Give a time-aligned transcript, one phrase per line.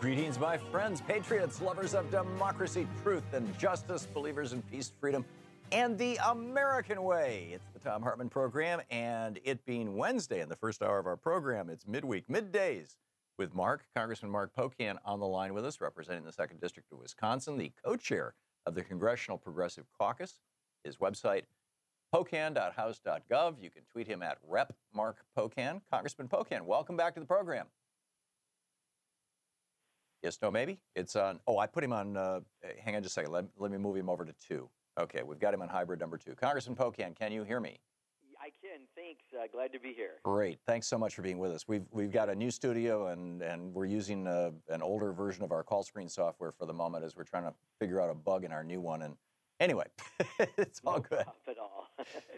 [0.00, 5.26] Greetings, my friends, patriots, lovers of democracy, truth, and justice, believers in peace, freedom,
[5.72, 7.50] and the American way.
[7.52, 11.18] It's the Thom Hartmann program, and it being Wednesday in the first hour of our
[11.18, 12.96] program, it's midweek, middays
[13.36, 16.98] with Mark, Congressman Mark Pocan on the line with us, representing the 2nd District of
[16.98, 18.32] Wisconsin, the co chair
[18.64, 20.40] of the Congressional Progressive Caucus.
[20.82, 21.42] His website,
[22.14, 23.54] pocan.house.gov.
[23.60, 25.82] You can tweet him at Rep Mark Pocan.
[25.90, 27.66] Congressman Pocan, welcome back to the program.
[30.22, 30.78] Yes, no, maybe?
[30.94, 31.40] It's on.
[31.46, 32.16] Oh, I put him on.
[32.16, 32.40] Uh,
[32.84, 33.32] hang on just a second.
[33.32, 34.68] Let, let me move him over to two.
[34.98, 36.34] Okay, we've got him on hybrid number two.
[36.34, 37.80] Congressman Pocan, can you hear me?
[38.38, 38.80] I can.
[38.96, 39.24] Thanks.
[39.38, 40.20] Uh, glad to be here.
[40.24, 40.58] Great.
[40.66, 41.68] Thanks so much for being with us.
[41.68, 45.44] We've we've got a new studio and and we're using a, uh, an older version
[45.44, 48.14] of our call screen software for the moment as we're trying to figure out a
[48.14, 49.02] bug in our new one.
[49.02, 49.14] And
[49.58, 49.84] anyway,
[50.58, 51.24] it's all no good.
[51.48, 51.79] at all.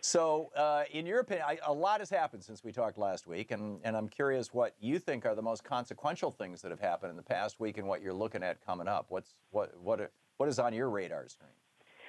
[0.01, 3.51] So, uh, in your opinion, I, a lot has happened since we talked last week,
[3.51, 7.11] and and I'm curious what you think are the most consequential things that have happened
[7.11, 9.07] in the past week and what you're looking at coming up.
[9.09, 11.51] What's what what what is on your radar screen?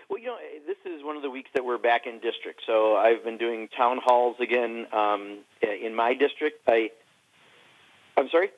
[0.09, 0.38] Well, you know,
[0.68, 2.62] this is one of the weeks that we're back in district.
[2.68, 6.62] So I've been doing town halls again um, in my district.
[6.68, 6.91] I,
[8.18, 8.50] I'm sorry.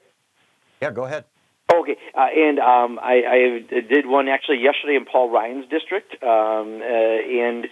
[0.81, 1.25] Yeah, go ahead.
[1.73, 6.81] Okay, uh, and um, I, I did one actually yesterday in Paul Ryan's district, um,
[6.81, 7.67] uh, and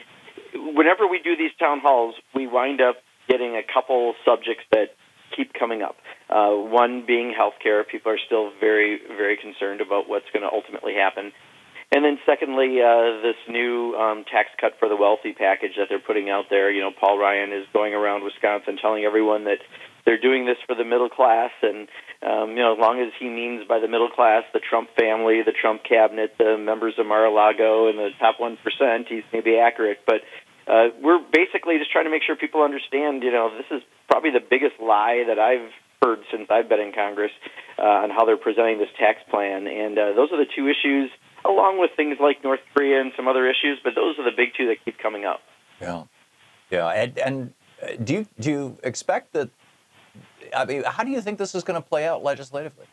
[0.56, 2.97] whenever we do these town halls, we wind up
[3.30, 4.96] getting a couple subjects that
[5.36, 5.96] keep coming up.
[6.30, 7.88] Uh, one being healthcare.
[7.88, 11.31] People are still very, very concerned about what's going to ultimately happen.
[11.94, 16.00] And then, secondly, uh, this new um, tax cut for the wealthy package that they're
[16.00, 16.72] putting out there.
[16.72, 19.59] You know, Paul Ryan is going around Wisconsin telling everyone that
[20.06, 21.88] they're doing this for the middle class, and
[22.25, 25.41] um, you know, as long as he means by the middle class the Trump family,
[25.46, 30.00] the Trump cabinet, the members of Mar-a-Lago, and the top one percent, he's maybe accurate.
[30.06, 30.22] But
[30.68, 33.24] uh, we're basically just trying to make sure people understand.
[33.24, 36.94] You know, this is probably the biggest lie that I've heard since I've been in
[36.94, 37.31] Congress
[37.79, 41.09] uh, on how they're presenting this tax plan, and uh, those are the two issues
[41.46, 43.79] along with things like North Korea and some other issues.
[43.84, 45.41] But those are the big two that keep coming up.
[45.81, 46.03] Yeah,
[46.69, 46.88] yeah.
[46.88, 49.50] And, and uh, do you do you expect that?
[50.56, 52.85] I mean, how do you think this is going to play out legislatively?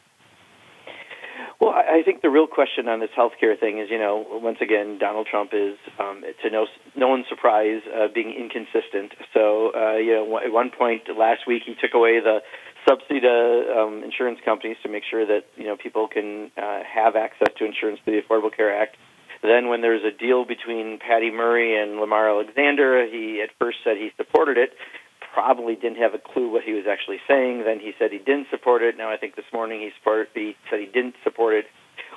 [1.61, 4.57] Well, I think the real question on this health care thing is, you know, once
[4.63, 6.67] again, Donald Trump is, um, to no
[6.97, 9.13] no one's surprise, uh, being inconsistent.
[9.35, 12.41] So, uh, you know, at one point last week, he took away the
[12.89, 17.15] subsidy to um, insurance companies to make sure that you know people can uh, have
[17.15, 18.97] access to insurance through the Affordable Care Act.
[19.43, 23.99] Then, when there's a deal between Patty Murray and Lamar Alexander, he at first said
[23.99, 24.73] he supported it.
[25.33, 27.65] Probably didn't have a clue what he was actually saying.
[27.65, 28.97] Then he said he didn't support it.
[28.97, 29.91] Now I think this morning he,
[30.35, 31.67] he said he didn't support it.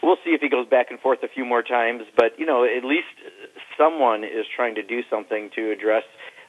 [0.01, 2.03] We'll see if he goes back and forth a few more times.
[2.15, 3.13] But you know, at least
[3.77, 6.03] someone is trying to do something to address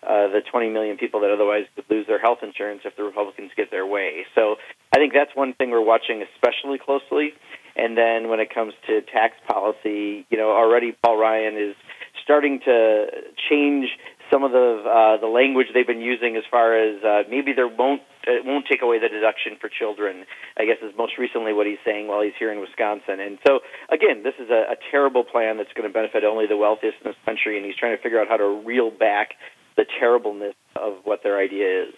[0.05, 3.51] uh, the 20 million people that otherwise could lose their health insurance if the Republicans
[3.57, 4.27] get their way.
[4.35, 4.57] So
[4.93, 7.33] I think that's one thing we're watching especially closely.
[7.77, 11.75] And then when it comes to tax policy, you know, already Paul Ryan is
[12.23, 13.07] starting to
[13.49, 13.89] change
[14.31, 17.69] some of the uh, the language they've been using as far as uh, maybe there
[17.69, 20.25] won't it won't take away the deduction for children.
[20.57, 23.21] I guess is most recently what he's saying while he's here in Wisconsin.
[23.21, 23.61] And so
[23.91, 27.11] again, this is a, a terrible plan that's going to benefit only the wealthiest in
[27.11, 29.35] this country, and he's trying to figure out how to reel back
[29.77, 31.95] the terribleness of what their idea is.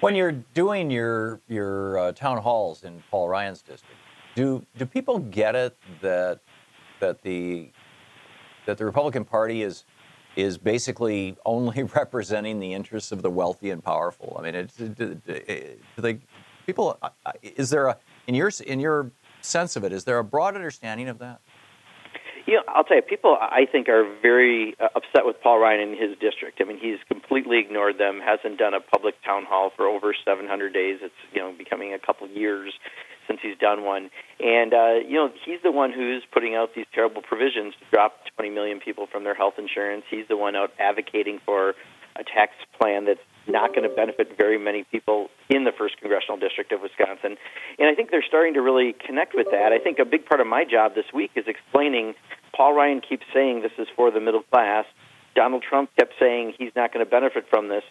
[0.00, 4.00] When you're doing your your uh, town halls in Paul Ryan's district,
[4.34, 6.40] do do people get it that
[7.00, 7.70] that the
[8.66, 9.84] that the Republican Party is
[10.36, 14.36] is basically only representing the interests of the wealthy and powerful.
[14.38, 15.20] I mean, it, do,
[15.96, 16.20] do
[16.66, 16.98] people?
[17.42, 17.96] Is there a
[18.26, 19.10] in your in your
[19.40, 19.92] sense of it?
[19.92, 21.40] Is there a broad understanding of that?
[22.46, 25.80] You know, I'll tell you, people I think are very uh, upset with Paul Ryan
[25.80, 26.60] in his district.
[26.60, 28.20] I mean, he's completely ignored them.
[28.20, 30.98] Hasn't done a public town hall for over 700 days.
[31.02, 32.72] It's you know becoming a couple years
[33.26, 34.10] since he's done one.
[34.40, 38.12] And uh, you know, he's the one who's putting out these terrible provisions to drop
[38.36, 40.04] 20 million people from their health insurance.
[40.10, 41.74] He's the one out advocating for
[42.16, 43.20] a tax plan that's
[43.50, 47.36] not going to benefit very many people in the first congressional district of Wisconsin.
[47.78, 49.72] And I think they're starting to really connect with that.
[49.72, 52.14] I think a big part of my job this week is explaining
[52.56, 54.84] Paul Ryan keeps saying this is for the middle class.
[55.34, 57.84] Donald Trump kept saying he's not going to benefit from this.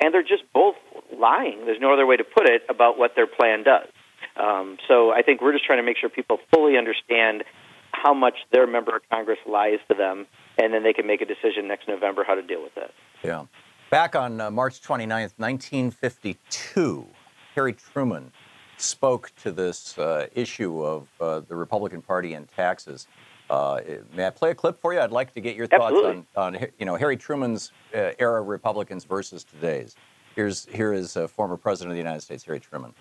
[0.00, 0.76] And they're just both
[1.16, 1.66] lying.
[1.66, 3.88] There's no other way to put it about what their plan does.
[4.36, 7.42] Um, so I think we're just trying to make sure people fully understand
[7.90, 11.24] how much their member of Congress lies to them, and then they can make a
[11.24, 12.92] decision next November how to deal with it.
[13.24, 13.46] Yeah.
[13.90, 17.06] Back on uh, March 29th, 1952,
[17.54, 18.30] Harry Truman
[18.76, 23.06] spoke to this uh, issue of uh, the Republican Party and taxes.
[23.48, 23.80] Uh,
[24.14, 25.00] may I play a clip for you?
[25.00, 29.04] I'd like to get your thoughts on, on you know Harry Truman's uh, era Republicans
[29.04, 29.96] versus today's.
[30.36, 32.92] Here's here is uh, former President of the United States Harry Truman.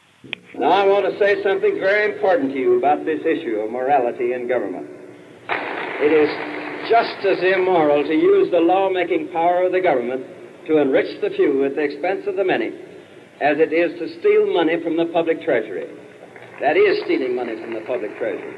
[0.57, 4.31] Now, I want to say something very important to you about this issue of morality
[4.31, 4.87] in government.
[5.99, 10.36] It is just as immoral to use the lawmaking power of the government
[10.67, 12.67] to enrich the few at the expense of the many
[13.39, 15.87] as it is to steal money from the public treasury.
[16.59, 18.55] That is stealing money from the public treasury.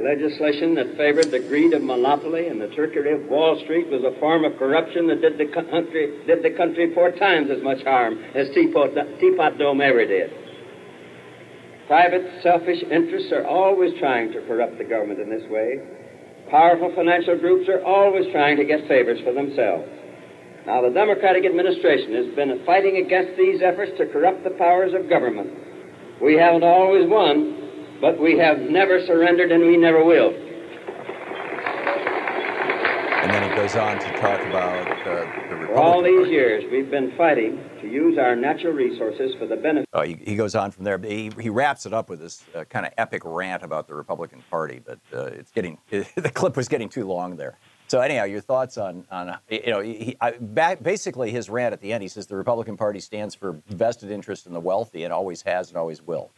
[0.00, 4.18] Legislation that favored the greed of monopoly and the trickery of Wall Street was a
[4.18, 8.18] form of corruption that did the country did the country four times as much harm
[8.34, 10.32] as Teapot, Teapot Dome ever did.
[11.86, 15.78] Private, selfish interests are always trying to corrupt the government in this way.
[16.50, 19.86] Powerful financial groups are always trying to get favors for themselves.
[20.66, 25.10] Now, the Democratic administration has been fighting against these efforts to corrupt the powers of
[25.10, 25.50] government.
[26.22, 30.32] We haven't always won, but we have never surrendered and we never will.
[33.24, 36.30] And then he goes on to talk about uh, the Republican For all these Party.
[36.30, 39.88] years, we've been fighting to use our natural resources for the benefit.
[39.92, 40.96] Uh, he, he goes on from there.
[40.96, 43.94] But he, he wraps it up with this uh, kind of epic rant about the
[43.94, 47.58] Republican Party, but uh, it's getting the clip was getting too long there.
[47.88, 51.80] So anyhow, your thoughts on on you know he, I, ba- basically his rant at
[51.80, 52.02] the end.
[52.02, 55.68] He says the Republican Party stands for vested interest in the wealthy and always has
[55.68, 56.30] and always will.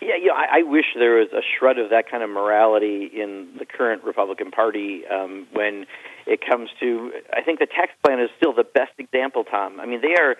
[0.00, 3.10] Yeah, you know, I, I wish there was a shred of that kind of morality
[3.12, 5.86] in the current Republican Party um, when
[6.26, 7.12] it comes to.
[7.32, 9.80] I think the tax plan is still the best example, Thom.
[9.80, 10.36] I mean, they are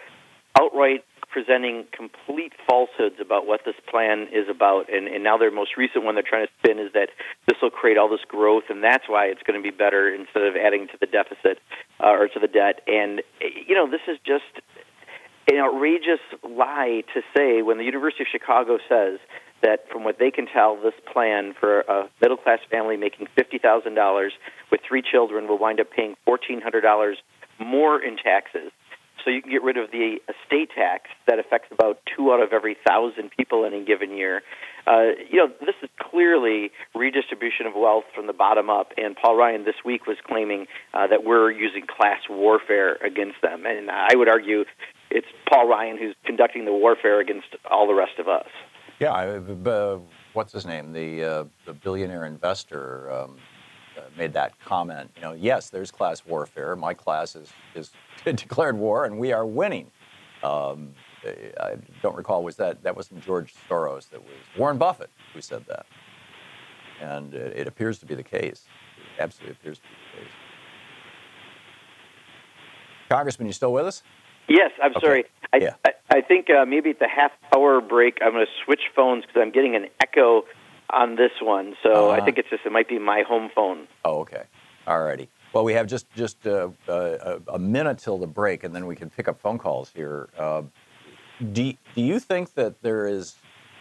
[0.61, 1.05] outright
[1.37, 6.03] presenting complete falsehoods about what this plan is about, and, and now their most recent
[6.03, 7.11] one they're trying to spin is that
[7.47, 10.45] this will create all this growth, and that's why it's going to be better instead
[10.45, 11.59] of adding to the deficit
[12.01, 12.81] uh, or to the debt.
[12.87, 13.21] And
[13.69, 14.49] you know, this is just
[15.53, 19.21] an outrageous lie to say when the University of Chicago says
[19.61, 23.59] that from what they can tell, this plan for a middle class family making fifty
[23.59, 24.33] thousand dollars
[24.73, 27.19] with three children will wind up paying fourteen hundred dollars
[27.61, 28.73] more in taxes.
[29.27, 32.53] So you can get rid of the estate tax that affects about two out of
[32.53, 34.43] every thousand people in a given year.
[34.87, 38.93] Uh, you know, this is clearly redistribution of wealth from the bottom up.
[38.97, 43.67] And Paul Ryan this week was claiming uh, that we're using class warfare against them.
[43.67, 44.65] And I would argue
[45.11, 48.47] it's Paul Ryan who's conducting the warfare against all the rest of us.
[49.01, 49.99] Yeah, uh,
[50.35, 50.93] what's his name?
[50.93, 53.39] The uh, the billionaire investor um,
[54.17, 55.11] made that comment.
[55.17, 56.75] You know, yes, there's class warfare.
[56.77, 57.93] My class is is
[58.25, 59.91] declared war, and we are winning.
[60.43, 60.93] Um,
[61.61, 64.09] I don't recall was that that wasn't George Soros.
[64.11, 65.87] That was Warren Buffett who said that,
[67.01, 68.65] and it, it appears to be the case.
[69.19, 70.33] It absolutely appears to be the case.
[73.09, 74.03] Congressman, you still with us?
[74.49, 75.07] Yes, I'm Okay.
[75.07, 75.25] sorry.
[75.53, 75.75] I, Yeah.
[75.85, 79.25] I, I think uh, maybe at the half hour break, I'm going to switch phones
[79.25, 80.45] because I'm getting an echo
[80.91, 81.75] on this one.
[81.83, 82.25] So I Uh-huh.
[82.25, 83.87] think it's just it might be my home phone.
[84.05, 84.45] Oh, okay.
[84.87, 85.29] All righty.
[85.53, 88.95] Well, we have just just uh, uh, a minute till the break, and then we
[88.95, 90.29] can pick up phone calls here.
[90.39, 90.63] Uh,
[91.53, 93.37] do Do you think that there is,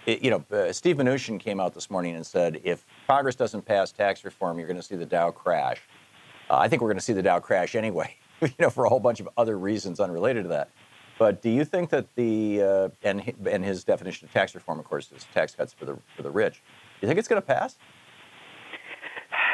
[0.06, 3.92] you know, uh, Steve Mnuchin came out this morning and said if Congress doesn't pass
[3.92, 5.82] tax reform, you're going to see the Dow crash.
[6.50, 8.90] Uh, I think we're going to see the Dow crash anyway, you know, for a
[8.90, 10.70] whole bunch of other reasons unrelated to that.
[11.18, 14.86] But do you think that the uh, and and his definition of tax reform, of
[14.86, 16.62] course, is tax cuts for the for the rich?
[17.02, 17.78] You think it's going to pass?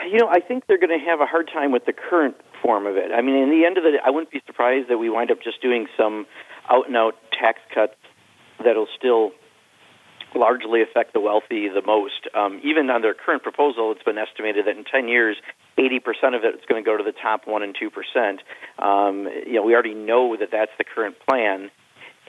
[0.09, 2.85] You know, I think they're going to have a hard time with the current form
[2.85, 3.11] of it.
[3.11, 5.31] I mean, in the end of the day, I wouldn't be surprised that we wind
[5.31, 6.25] up just doing some
[6.69, 7.95] out and out tax cuts
[8.63, 9.31] that'll still
[10.35, 12.27] largely affect the wealthy the most.
[12.33, 15.37] Um, even on their current proposal, it's been estimated that in 10 years,
[15.77, 15.99] 80%
[16.35, 18.83] of it is going to go to the top 1 and 2%.
[18.83, 21.69] Um, you know, we already know that that's the current plan.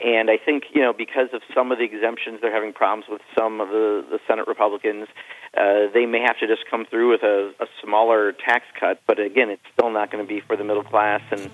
[0.05, 3.21] And I think, you know, because of some of the exemptions, they're having problems with
[3.37, 5.07] some of the, the Senate Republicans.
[5.57, 9.01] Uh, they may have to just come through with a, a smaller tax cut.
[9.07, 11.21] But again, it's still not going to be for the middle class.
[11.31, 11.51] And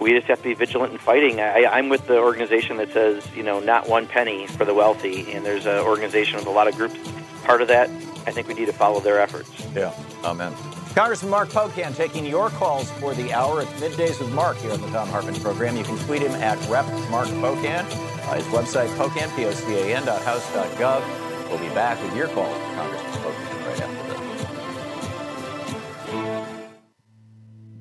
[0.00, 1.40] we just have to be vigilant in fighting.
[1.40, 5.30] I, I'm with the organization that says, you know, not one penny for the wealthy.
[5.32, 6.98] And there's an organization with a lot of groups
[7.44, 7.88] part of that.
[8.26, 9.66] I think we need to follow their efforts.
[9.74, 9.94] Yeah.
[10.24, 10.54] Amen.
[10.94, 13.62] Congressman Mark Pocan taking your calls for the hour.
[13.62, 15.76] It's middays with Mark here on the Thom Hartmann program.
[15.76, 17.84] You can tweet him at Rep Mark Pocan.
[18.28, 21.02] Uh, his website, pocan, P-O-C-A-N dot house dot gov.
[21.48, 24.22] We'll be back with your calls for Congressman Pocan right after this.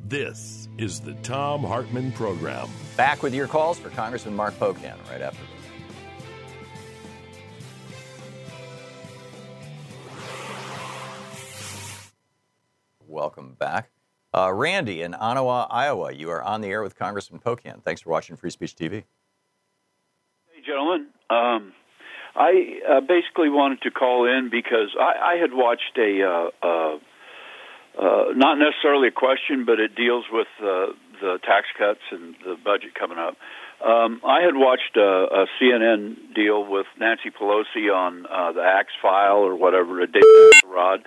[0.07, 2.69] This is the Thom Hartmann program.
[2.95, 5.60] Back with your calls for Congressman Mark Pocan right after this.
[13.11, 13.91] Welcome back.
[14.33, 17.83] Uh, Randy in Ottumwa, Iowa, you are on the air with Congressman Pocan.
[17.83, 19.03] Thanks for watching Free Speech TV.
[20.47, 21.07] Hey, gentlemen.
[21.29, 21.73] Um,
[22.33, 26.95] I uh, basically wanted to call in because I, I had watched a, uh, uh,
[27.99, 32.55] uh, not necessarily a question, but it deals with uh, the tax cuts and the
[32.63, 33.35] budget coming up.
[33.85, 38.93] Um, I had watched a, a CNN deal with Nancy Pelosi on uh, the Axe
[39.01, 41.03] file or whatever, a David Rod.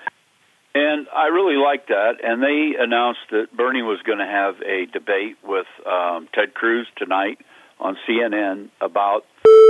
[0.75, 2.15] And I really liked that.
[2.23, 6.89] And they announced that Bernie was going to have a debate with um, Ted Cruz
[6.97, 7.39] tonight
[7.79, 9.25] on CNN about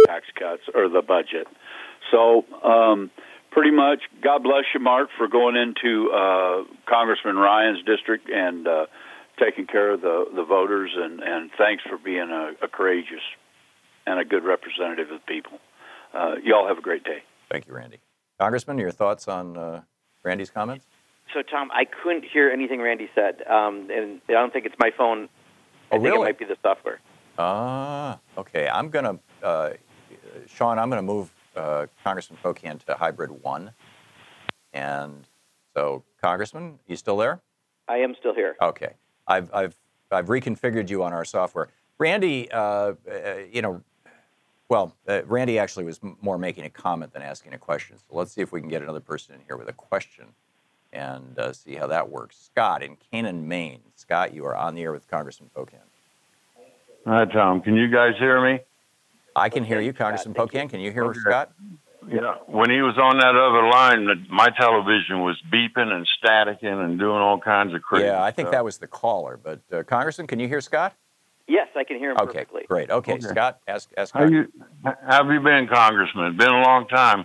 [0.07, 1.47] tax cuts or the budget.
[2.11, 3.11] So, um,
[3.51, 8.87] pretty much, God bless you, Mark, for going into uh, Congressman Ryan's district and uh,
[9.39, 10.91] taking care of the, the voters.
[10.95, 13.23] And, and thanks for being a, a courageous
[14.07, 15.59] and a good representative of the people.
[16.15, 17.23] Uh, y'all have a great day.
[17.51, 18.01] Thank you, Randy.
[18.39, 19.83] Congressman, your thoughts on uh,
[20.23, 20.87] Randy's comments?
[21.33, 24.91] So, Thom, I couldn't hear anything Randy said, um, and I don't think it's my
[24.97, 25.29] phone.
[25.91, 26.21] Oh, I think really?
[26.21, 27.01] it might be the software.
[27.39, 28.69] Ah, okay.
[28.69, 29.71] I'm going to, uh,
[30.47, 33.73] Sean, I'm going to move uh, Congressman Pocan to hybrid one.
[34.73, 35.27] And
[35.75, 37.41] so, Congressman, you still there?
[37.89, 38.57] I am still here.
[38.63, 38.93] Okay.
[39.27, 39.77] I've, I've,
[40.11, 41.69] I've reconfigured you on our software.
[41.99, 42.95] Randy, uh, uh,
[43.51, 43.83] you know,
[44.69, 47.97] well, uh, Randy actually was m- more making a comment than asking a question.
[47.99, 50.27] So let's see if we can get another person in here with a question
[50.95, 52.37] and uh, see how that works.
[52.53, 53.81] Scott in Canaan, Maine.
[53.97, 55.81] Scott, you are on the air with Congressman Pocan.
[57.07, 57.61] Hi, Thom.
[57.61, 58.61] Can you guys hear me?
[59.37, 60.71] I can hear you, Congressman Pocan.
[60.71, 61.19] Can you hear Okay.
[61.21, 61.53] Scott?
[62.09, 62.35] Yeah.
[62.47, 67.17] When he was on that other line, my television was beeping and staticking and doing
[67.17, 68.07] all kinds of crazy.
[68.07, 68.53] Yeah, I think stuff.
[68.53, 69.39] that was the caller.
[69.43, 70.95] But uh, Congressman, can you hear Scott?
[71.49, 72.65] Yes, I can hear him Okay, perfectly.
[72.69, 72.91] great.
[72.91, 73.21] Okay, Okay.
[73.23, 74.15] Scott, ask ask.
[74.15, 74.47] How you
[75.07, 76.27] have you been, Congressman?
[76.29, 77.25] It's been a long time.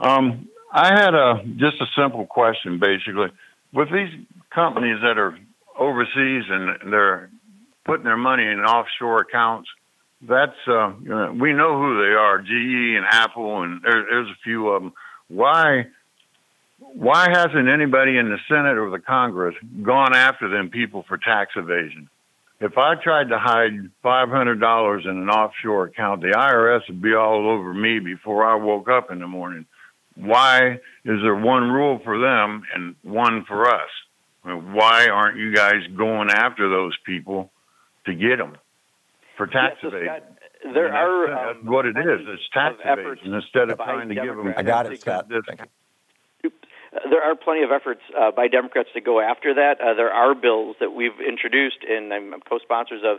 [0.00, 3.28] Um, I had a just a simple question, basically.
[3.72, 4.10] With these
[4.52, 5.38] companies that are
[5.78, 7.30] overseas and they're
[7.84, 9.68] putting their money in offshore accounts,
[10.20, 10.92] that's uh,
[11.40, 14.92] we know who they are, GE and Apple, and there, there's a few of them.
[15.28, 15.86] Why?
[16.80, 21.52] Why hasn't anybody in the Senate or the Congress gone after them people for tax
[21.56, 22.08] evasion?
[22.60, 27.00] If I tried to hide five hundred dollars in an offshore account, the IRS would
[27.00, 29.66] be all over me before I woke up in the morning.
[30.16, 33.88] Why is there one rule for them and one for us?
[34.44, 37.50] I mean, why aren't you guys going after those people
[38.06, 38.56] to get them
[39.36, 40.06] for tax Yeah, so, evasion?
[40.06, 42.04] Scott, there I mean, are that's, um, that's what it is.
[42.04, 44.36] plenty It's tax of efforts evasion instead of by trying to give them.
[44.36, 45.28] Democrats I got it, to- Scott.
[45.28, 46.50] This- Thank you.
[46.94, 49.80] Uh, There are plenty of efforts uh, by Democrats to go after that.
[49.80, 53.18] Uh, there are bills that we've introduced, and I'm co-sponsors of,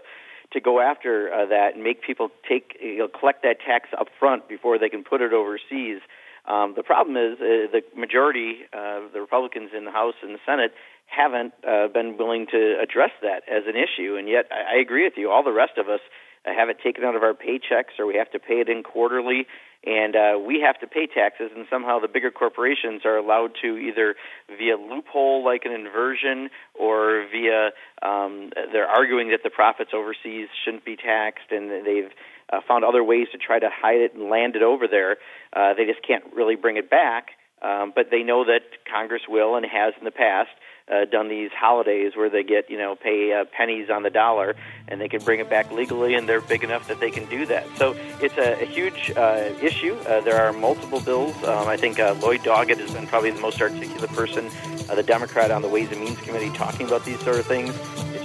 [0.54, 4.08] to go after uh, that and make people take you know, collect that tax up
[4.20, 6.00] front before they can put it overseas.
[6.48, 10.40] Um, the problem is uh, the majority, uh, the Republicans in the House and the
[10.46, 10.74] Senate,
[11.08, 14.16] haven't uh, been willing to address that as an issue.
[14.16, 15.32] And yet, I, I agree with you.
[15.32, 16.02] All the rest of us
[16.46, 19.48] have it taken out of our paychecks, or we have to pay it in quarterly,
[19.84, 21.52] and uh, we have to pay taxes.
[21.56, 24.16] And somehow, the bigger corporations are allowed to either
[24.56, 26.50] via loophole, like an inversion,
[26.80, 27.72] or via
[28.02, 32.12] um, they're arguing that the profits overseas shouldn't be taxed, and they've
[32.52, 35.18] uh, found other ways to try to hide it and land it over there.
[35.54, 37.30] Uh, they just can't really bring it back.
[37.62, 40.50] Um, but they know that Congress will and has in the past
[40.92, 44.56] uh, done these holidays where they get you know pay uh, pennies on the dollar
[44.88, 47.46] and they can bring it back legally and they're big enough that they can do
[47.48, 47.66] that.
[47.78, 49.96] So it's a, a huge uh, issue.
[50.08, 51.36] Uh, there are multiple bills.
[51.44, 54.52] Um, I think uh, Lloyd Doggett has been probably the most articulate person,
[54.90, 57.74] uh, the Democrat on the Ways and Means Committee, talking about these sort of things.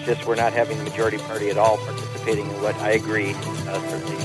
[0.04, 3.80] Just we're not having the majority party at all participating in what I agree uh,
[3.88, 4.16] certainly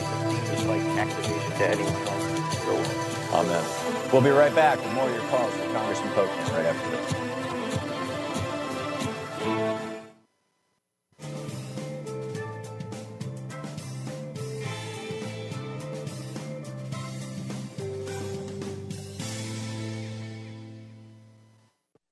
[0.48, 2.05] seems like tax evasion to anyone.
[3.36, 3.63] Amen.
[4.13, 7.36] We'll be right back with more of your calls with Congressman Pocan right after this.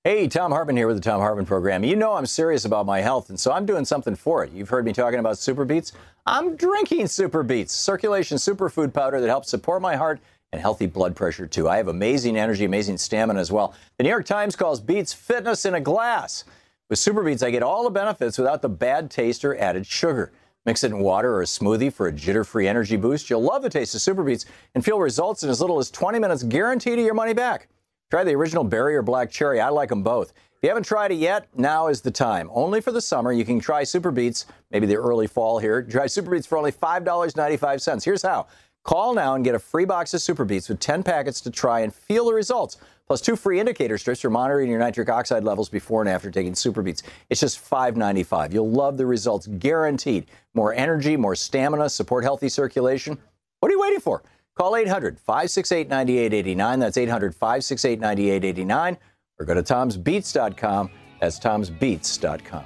[0.06, 1.82] Hey, Thom Hartmann here with the Thom Hartmann Program.
[1.82, 4.52] You know I'm serious about my health, and so I'm doing something for it.
[4.52, 5.94] You've heard me talking about Super Beets.
[6.26, 10.20] I'm drinking Super Beets, circulation superfood powder that helps support my heart
[10.52, 11.70] and healthy blood pressure, too.
[11.70, 13.76] I have amazing energy, amazing stamina as well.
[13.96, 16.44] The New York Times calls Beets fitness in a glass.
[16.90, 20.34] With Super Beets, I get all the benefits without the bad taste or added sugar.
[20.66, 23.30] Mix it in water or a smoothie for a jitter free energy boost.
[23.30, 26.20] You'll love the taste of Super Beets and feel results in as little as 20
[26.20, 27.70] minutes, guaranteed your money back.
[28.14, 29.60] Try the original berry or black cherry.
[29.60, 30.34] I like them both.
[30.34, 32.48] If you haven't tried it yet, now is the time.
[32.54, 33.32] Only for the summer.
[33.32, 35.82] You can try Super Beets, maybe the early fall here.
[35.82, 38.06] Try Super Beets for only $5.95.
[38.06, 38.46] Here's how.
[38.84, 41.80] Call now and get a free box of Super Beets with 10 packets to try
[41.80, 42.78] and feel the results.
[43.08, 46.54] Plus two free indicator strips for monitoring your nitric oxide levels before and after taking
[46.54, 47.02] Super Beets.
[47.32, 48.54] It's just $5.95.
[48.54, 50.28] You'll love the results, guaranteed.
[50.54, 53.18] More energy, more stamina, support healthy circulation.
[53.60, 54.22] What are you waiting for?
[54.56, 56.80] Call 800 568 9889.
[56.80, 58.98] That's 800 568 9889.
[59.40, 60.92] Or go to tomsbeets.com.
[61.20, 62.66] That's tomsbeets.com.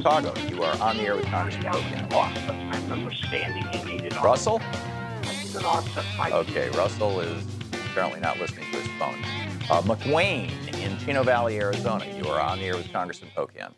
[0.00, 2.12] Chicago, you are on the air with Congressman Pocan.
[2.14, 2.56] Awesome.
[2.56, 4.62] I remember standing and needed Russell?
[5.62, 6.32] Awesome.
[6.32, 7.44] Okay, Russell is
[7.90, 9.22] apparently not listening to his phone.
[9.70, 10.50] Uh, McWayne
[10.82, 12.04] in Chino Valley, Arizona.
[12.18, 13.72] You are on the air with Congressman Pocan.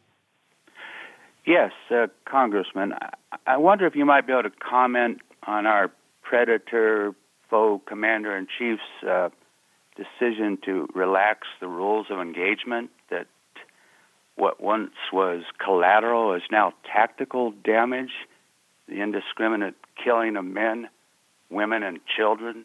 [1.44, 2.94] Yes, uh, Congressman.
[3.46, 7.14] I, wonder if you might be able to comment on our predator
[7.50, 9.28] foe commander in chief's uh,
[9.94, 12.88] decision to relax the rules of engagement.
[13.10, 13.26] That
[14.36, 18.12] what once was collateral is now tactical damage,
[18.88, 20.88] the indiscriminate killing of men,
[21.50, 22.64] women, and children,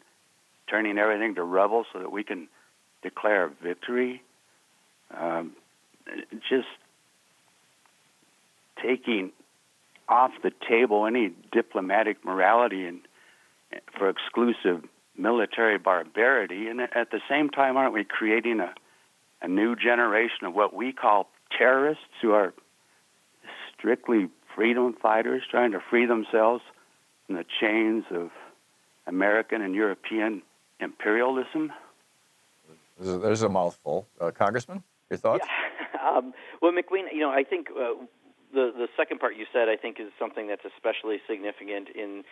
[0.66, 2.48] turning everything to rubble so that we can
[3.02, 4.22] declare victory.
[5.16, 5.52] Um,
[6.48, 6.68] just
[8.82, 9.32] taking
[10.08, 13.00] off the table any diplomatic morality and
[13.98, 14.84] for exclusive
[15.16, 18.72] military barbarity, and at the same time, aren't we creating a
[19.40, 22.52] a new generation of what we call terrorists who are
[23.76, 26.62] strictly freedom fighters trying to free themselves
[27.26, 28.30] from the chains of
[29.06, 30.42] American and European
[30.80, 31.72] imperialism?
[33.00, 34.08] There's a mouthful.
[34.20, 35.46] Uh, Congressman, your thoughts?
[35.46, 36.08] Yeah.
[36.08, 37.94] um, well, McQueen, you know, I think uh,
[38.52, 42.24] the the second part you said, I think, is something that's especially significant in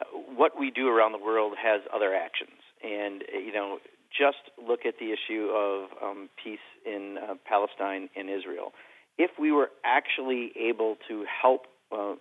[0.00, 0.04] uh,
[0.34, 3.78] what we do around the world has other actions, and uh, you know,
[4.16, 8.72] just look at the issue of um, peace in uh, Palestine and Israel.
[9.18, 11.66] If we were actually able to help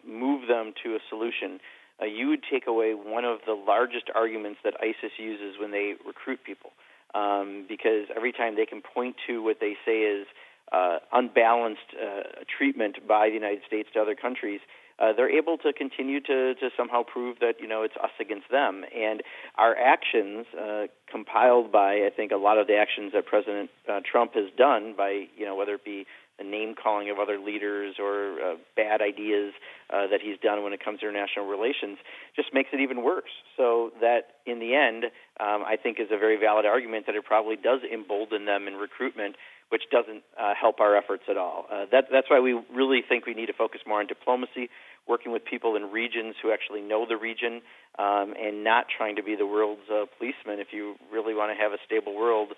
[0.06, 1.62] move them to a solution,
[2.02, 5.94] uh, you would take away one of the largest arguments that ISIS uses when they
[6.06, 6.72] recruit people
[7.14, 10.28] um, because every time they can point to what they say is
[10.72, 14.62] uh, unbalanced uh, treatment by the United States to other countries,
[15.00, 18.50] uh, they're able to continue to, to somehow prove that you know it's us against
[18.52, 18.84] them.
[18.96, 19.24] And
[19.58, 24.00] our actions, uh, compiled by I think a lot of the actions that President uh,
[24.10, 26.06] Trump has done, by you know whether it be
[26.38, 29.54] the name calling of other leaders or uh, bad ideas
[29.90, 31.98] uh, that he's done when it comes to international relations,
[32.36, 33.32] just makes it even worse.
[33.58, 35.06] So that in the end,
[35.40, 38.76] um, I think is a very valid argument that it probably does embolden them in
[38.76, 39.36] recruitment,
[39.70, 41.66] which doesn't uh, help our efforts at all.
[41.72, 44.70] Uh, that, that's why we really think we need to focus more on diplomacy,
[45.08, 47.62] working with people in regions who actually know the region,
[48.00, 50.60] um, and not trying to be the world's uh, policeman.
[50.60, 52.50] If you really want to have a stable world,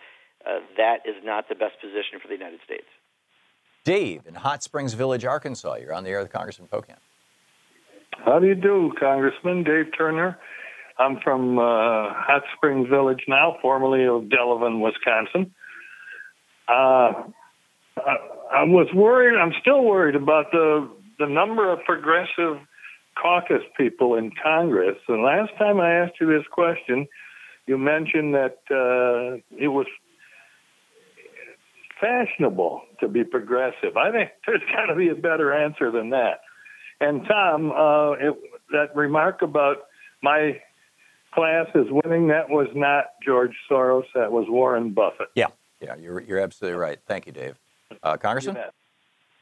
[0.45, 2.87] uh, that is not the best position for the United States.
[3.83, 5.75] Dave in Hot Springs Village, Arkansas.
[5.75, 6.97] You're on the air with Congressman Pocan.
[8.25, 10.37] How do you do, Congressman Dave Turner?
[10.97, 15.53] I'm from uh, Hot Springs Village now, formerly of Delavan, Wisconsin.
[16.67, 17.23] Uh,
[17.97, 18.15] I,
[18.53, 19.37] I was worried.
[19.37, 22.59] I'm still worried about the the number of progressive
[23.21, 24.97] caucus people in Congress.
[25.07, 27.07] And last time I asked you this question,
[27.67, 29.85] you mentioned that uh, it was
[32.03, 33.95] fashionable to be progressive.
[33.95, 36.41] I think there's got to be a better answer than that.
[36.99, 38.35] And Thom, uh, it,
[38.71, 39.77] that remark about
[40.21, 40.59] my
[41.33, 45.27] class is winning, that was not George Soros, that was Warren Buffett.
[45.35, 45.47] Yeah,
[45.81, 46.99] yeah, you're, you're absolutely right.
[47.07, 47.57] Thank you, Dave.
[48.03, 48.57] Uh, Congressman?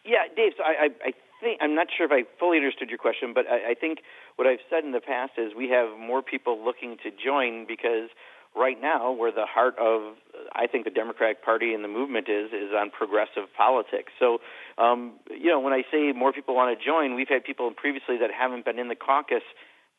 [0.05, 2.97] Yeah, Dave, so I, I, I think, I'm not sure if I fully understood your
[2.97, 3.99] question, but I, I think
[4.37, 8.09] what I've said in the past is we have more people looking to join because–
[8.55, 10.15] right now where the heart of
[10.53, 14.11] I think the Democratic Party and the movement is is on progressive politics.
[14.19, 14.39] So,
[14.77, 18.17] um, you know, when I say more people want to join, we've had people previously
[18.19, 19.43] that haven't been in the caucus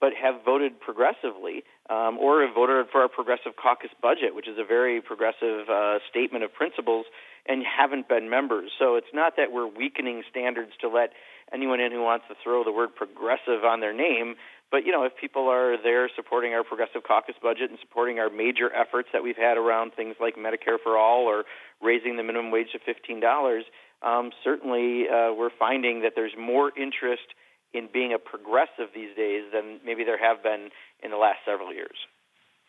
[0.02, 4.58] but have voted progressively um, or have voted for a progressive caucus budget, which is
[4.58, 7.06] a very progressive uh, statement of principles,
[7.46, 8.72] and haven't been members.
[8.80, 11.12] So it's not that we're weakening standards to let
[11.54, 14.34] anyone in who wants to throw the word progressive on their name.
[14.72, 18.30] But you know, if people are there supporting our progressive caucus budget and supporting our
[18.30, 21.44] major efforts that we've had around things like Medicare for all or
[21.82, 23.64] raising the minimum wage to fifteen dollars,
[24.02, 27.34] um, certainly uh, we're finding that there's more interest
[27.74, 30.70] in being a progressive these days than maybe there have been
[31.02, 31.96] in the last several years.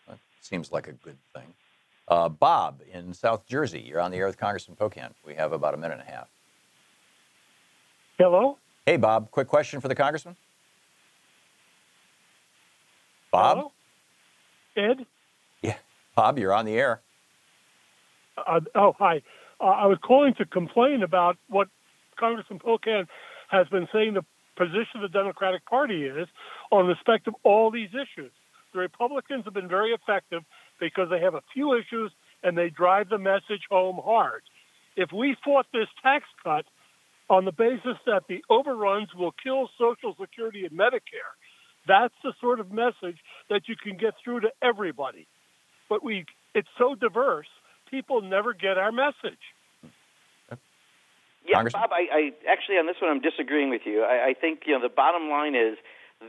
[0.07, 1.53] That seems like a good thing.
[2.09, 5.11] Uh, Bob in South Jersey, you're on the air with Congressman Pocan.
[5.25, 6.27] We have about a minute and a half.
[8.17, 8.57] Hello?
[8.85, 10.35] Hey, Bob, quick question for the congressman.
[13.33, 13.71] Bob?
[14.75, 14.91] Hello?
[14.91, 15.05] Ed?
[15.63, 15.77] Yeah.
[16.15, 17.01] Bob, you're on the air.
[18.37, 19.23] Uh, oh, hi.
[19.59, 21.67] Uh, I was calling to complain about what
[22.17, 23.07] Congressman Pocan
[23.49, 24.23] has been saying the
[24.55, 26.27] position of the Democratic Party is
[26.71, 28.31] on respect of all these issues.
[28.71, 30.43] The Republicans have been very effective
[30.79, 32.11] because they have a few issues
[32.43, 34.43] and they drive the message home hard.
[34.95, 36.65] If we fought this tax cut
[37.31, 41.33] on the basis that the overruns will kill Social Security and Medicare,
[41.87, 43.17] that's the sort of message
[43.49, 45.27] that you can get through to everybody.
[45.89, 47.47] But we, it's so diverse,
[47.89, 49.39] people never get our message.
[51.45, 51.91] Yeah, Bob.
[51.91, 54.03] I, I actually on this one I'm disagreeing with you.
[54.03, 55.77] I, I think you know the bottom line is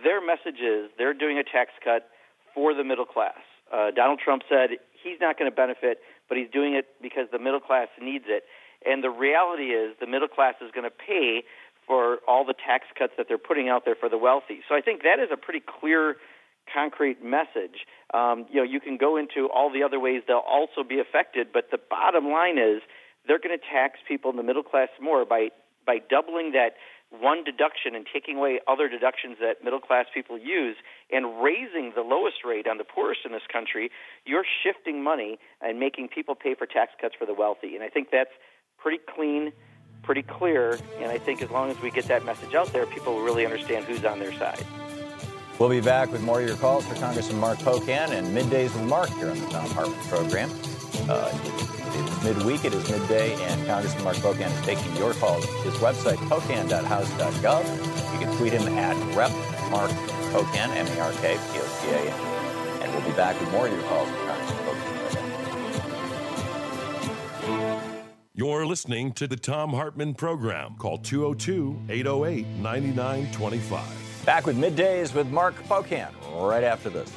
[0.03, 2.11] their message is they're doing a tax cut
[2.53, 3.39] for the middle class.
[3.73, 4.71] Uh, Donald Trump said
[5.03, 8.43] he's not going to benefit, but he's doing it because the middle class needs it.
[8.85, 11.45] And the reality is the middle class is going to pay
[11.87, 14.61] for all the tax cuts that they're putting out there for the wealthy.
[14.69, 16.17] So I think that is a pretty clear,
[16.73, 17.85] concrete message.
[18.13, 21.49] Um, you know, you can go into all the other ways they'll also be affected,
[21.53, 22.83] but the bottom line is
[23.27, 25.49] they're going to tax people in the middle class more by
[25.87, 30.77] by doubling that one deduction and taking away other deductions that middle class people use
[31.13, 33.91] and raising the lowest rate on the poorest in this country,
[34.25, 37.75] you're shifting money and making people pay for tax cuts for the wealthy.
[37.75, 38.35] And I think that's
[38.79, 39.53] pretty clean,
[40.05, 40.79] pretty clear.
[40.99, 43.45] And I think as long as we get that message out there, people will really
[43.45, 44.65] understand who's on their side.
[45.59, 48.83] We'll be back with more of your calls for Congressman Mark Pocan and Middays with
[48.89, 50.51] Mark here on the Thom Hartmann program.
[51.09, 55.45] Uh, it is midweek, it is midday, and Congressman Mark Pocan is taking your calls.
[55.63, 58.13] His website, pocan.house.gov.
[58.13, 59.31] You can tweet him at Rep
[59.71, 59.91] Mark
[60.33, 62.83] Pocan, M-A-R-K, P-O-C-A-N.
[62.83, 64.09] And we'll be back with more of your calls
[68.37, 70.75] You're listening to the Thom Hartmann program.
[70.77, 74.27] Call 202 808 9925.
[74.27, 77.13] Back with Middays with Mark Pocan right after this.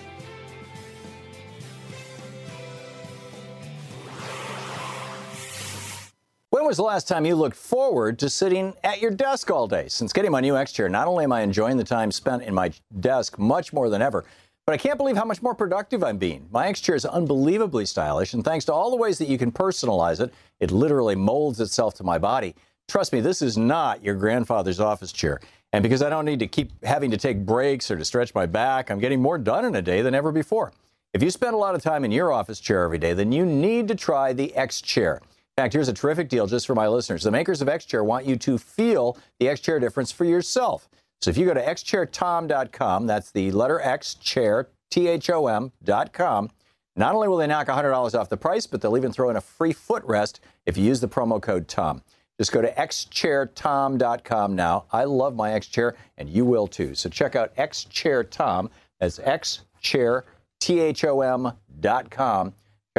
[6.51, 9.87] When was the last time you looked forward to sitting at your desk all day?
[9.87, 12.53] Since getting my new X chair, not only am I enjoying the time spent in
[12.53, 14.23] my desk much more than ever,
[14.67, 16.45] but I can't believe how much more productive I'm being.
[16.51, 19.49] My X chair is unbelievably stylish, and thanks to all the ways that you can
[19.49, 22.53] personalize it, it literally molds itself to my body.
[22.89, 25.39] Trust me, this is not your grandfather's office chair.
[25.71, 28.45] And because I don't need to keep having to take breaks or to stretch my
[28.45, 30.73] back, I'm getting more done in a day than ever before.
[31.13, 33.45] If you spend a lot of time in your office chair every day, then you
[33.45, 35.21] need to try the X chair.
[35.57, 37.23] In fact, here's a terrific deal just for my listeners.
[37.23, 40.89] The makers of X Chair want you to feel the X Chair difference for yourself.
[41.21, 46.49] So if you go to xchairtom.com, that's the letter X chair, T H O M.com,
[46.95, 49.41] not only will they knock $100 off the price, but they'll even throw in a
[49.41, 52.01] free footrest if you use the promo code TOM.
[52.39, 54.85] Just go to xchairtom.com now.
[54.91, 56.95] I love my X chair, and you will too.
[56.95, 58.69] So check out xchairtom.
[58.99, 60.23] That's xchair.
[60.59, 61.07] Check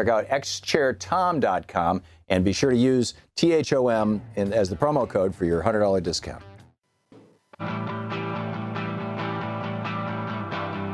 [0.09, 6.02] out xchairtom.com and be sure to use THOM as the promo code for your $100
[6.02, 6.44] discount.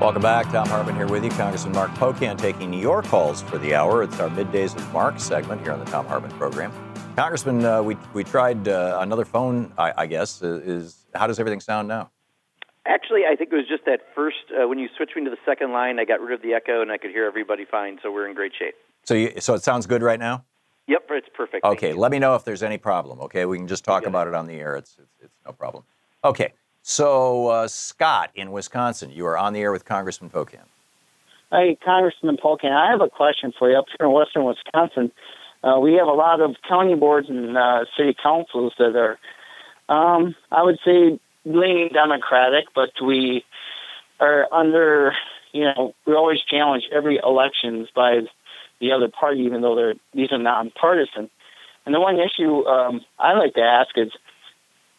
[0.00, 0.50] Welcome back.
[0.50, 1.30] Thom Hartmann here with you.
[1.30, 4.02] Congressman Mark Pocan taking your calls for the hour.
[4.02, 6.72] It's our Middays with Mark segment here on the Thom Hartmann program.
[7.16, 10.42] Congressman, uh, we, we tried uh, another phone, I, I guess.
[10.42, 12.10] Uh, is How does everything sound now?
[12.86, 15.38] Actually, I think it was just that first, uh, when you switched me to the
[15.46, 18.10] second line, I got rid of the echo and I could hear everybody fine, so
[18.12, 18.74] we're in great shape.
[19.04, 20.44] So, you, so it sounds good right now?
[20.88, 21.64] Yep, it's perfect.
[21.64, 23.20] Okay, let me know if there's any problem.
[23.20, 24.76] Okay, we can just talk about it on the air.
[24.76, 25.84] It's, it's, it's no problem.
[26.24, 26.52] Okay,
[26.86, 30.60] so uh, Scott in Wisconsin, you are on the air with Congressman Pocan.
[31.50, 33.78] Hey, Congressman Pocan, I have a question for you.
[33.78, 35.10] Up here in western Wisconsin,
[35.62, 39.18] uh, we have a lot of county boards and uh, city councils that are,
[39.88, 43.44] um, I would say, leaning Democratic, but we
[44.20, 45.14] are under,
[45.52, 48.20] you know, we always challenge every elections by
[48.80, 51.30] the other party, even though they're these are nonpartisan.
[51.86, 54.10] And the one issue um, I like to ask is,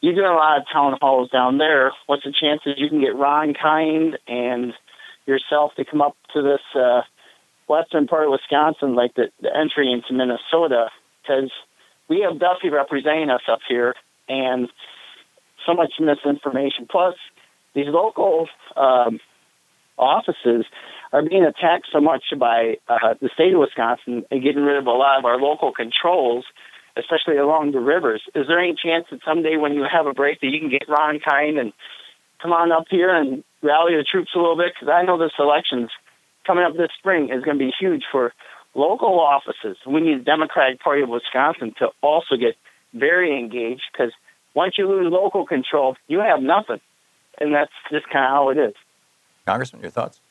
[0.05, 1.91] you're doing a lot of town halls down there.
[2.05, 4.71] What's the chances you can get Ron Kind and
[5.25, 7.01] yourself to come up to this uh,
[7.67, 10.89] western part of Wisconsin, like the, the entry into Minnesota?
[11.23, 11.49] Because
[12.07, 13.95] we have Duffy representing us up here,
[14.29, 14.69] and
[15.65, 16.85] so much misinformation.
[16.87, 17.15] Plus,
[17.73, 19.19] these local um,
[19.97, 20.65] offices
[21.13, 24.85] are being attacked so much by uh, the state of Wisconsin and getting rid of
[24.85, 26.45] a lot of our local controls,
[26.97, 28.21] especially along the rivers.
[28.33, 30.87] Is there any chance that someday when you have a break that you can get
[30.87, 31.73] Ron Kind and
[32.41, 34.73] come on up here and rally the troops a little bit?
[34.73, 35.89] Because I know this election's
[36.45, 38.33] coming up this spring is going to be huge for
[38.73, 39.77] local offices.
[39.85, 42.55] We need the Democratic Party of Wisconsin to also get
[42.93, 44.13] very engaged because
[44.53, 46.79] once you lose local control, you have nothing.
[47.39, 48.73] And that's just kind of how it is.
[49.45, 50.21] Congressman, your thoughts?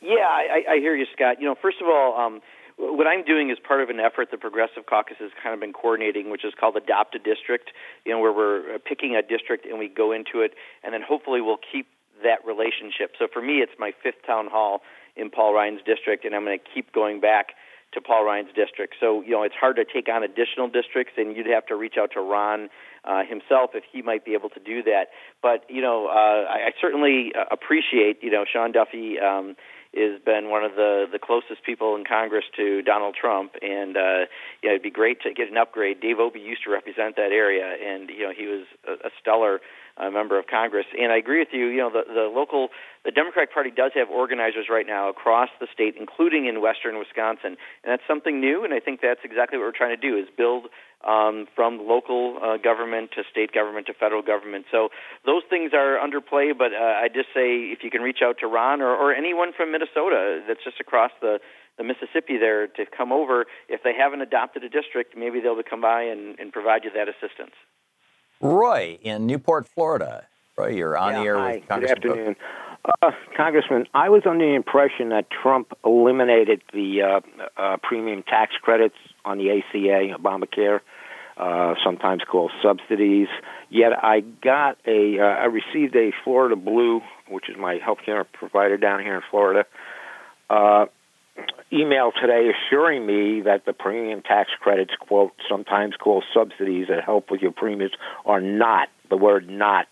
[0.00, 1.40] Yeah, I, I hear you, Scott.
[1.40, 2.40] You know, first of all, um,
[2.78, 5.72] what I'm doing is part of an effort the Progressive Caucus has kind of been
[5.72, 7.70] coordinating, which is called Adopt a District.
[8.04, 11.02] You know, where we're uh, picking a district and we go into it, and then
[11.06, 11.86] hopefully we'll keep
[12.22, 13.12] that relationship.
[13.18, 14.82] So for me, it's my fifth town hall
[15.16, 17.52] in Paul Ryan's district, and I'm going to keep going back
[17.92, 18.94] to Paul Ryan's district.
[18.98, 21.94] So you know, it's hard to take on additional districts, and you'd have to reach
[21.98, 22.70] out to Ron
[23.04, 25.08] uh, himself if he might be able to do that.
[25.42, 29.18] But you know, uh, I, I certainly uh, appreciate you know Sean Duffy.
[29.20, 29.56] Um,
[29.94, 34.24] has been one of the the closest people in Congress to Donald Trump, and uh,
[34.64, 36.00] know, it'd be great to get an upgrade.
[36.00, 39.60] Dave Obey used to represent that area, and you know he was a, a stellar
[39.96, 40.86] uh, member of Congress.
[40.98, 41.66] And I agree with you.
[41.66, 42.68] You know, the the local
[43.04, 47.56] the Democratic Party does have organizers right now across the state, including in western Wisconsin,
[47.84, 48.64] and that's something new.
[48.64, 50.68] And I think that's exactly what we're trying to do: is build
[51.04, 54.66] um, from local uh, government to state government to federal government.
[54.70, 54.88] So
[55.24, 56.52] those things are under play.
[56.52, 59.52] But uh, I just say if you can reach out to Ron or, or anyone
[59.56, 61.38] from Minnesota that's just across the
[61.78, 63.46] the Mississippi there to come over.
[63.68, 67.08] If they haven't adopted a district, maybe they'll come by and, and provide you that
[67.08, 67.54] assistance.
[68.40, 70.26] Roy in Newport, Florida.
[70.58, 71.54] Roy, you're on yeah, the air hi.
[71.54, 72.00] with Congressman.
[72.00, 72.36] Good afternoon.
[73.00, 77.20] Uh, Congressman, I was under the impression that Trump eliminated the uh,
[77.56, 80.80] uh, premium tax credits on the ACA, Obamacare,
[81.36, 83.28] uh, sometimes called subsidies.
[83.70, 88.24] Yet I got a, uh, I received a Florida Blue, which is my health care
[88.24, 89.64] provider down here in Florida,
[90.50, 90.86] uh,
[91.72, 97.30] email today assuring me that the premium tax credits, quote, sometimes called subsidies that help
[97.30, 97.92] with your premiums,
[98.26, 99.86] are not, the word not,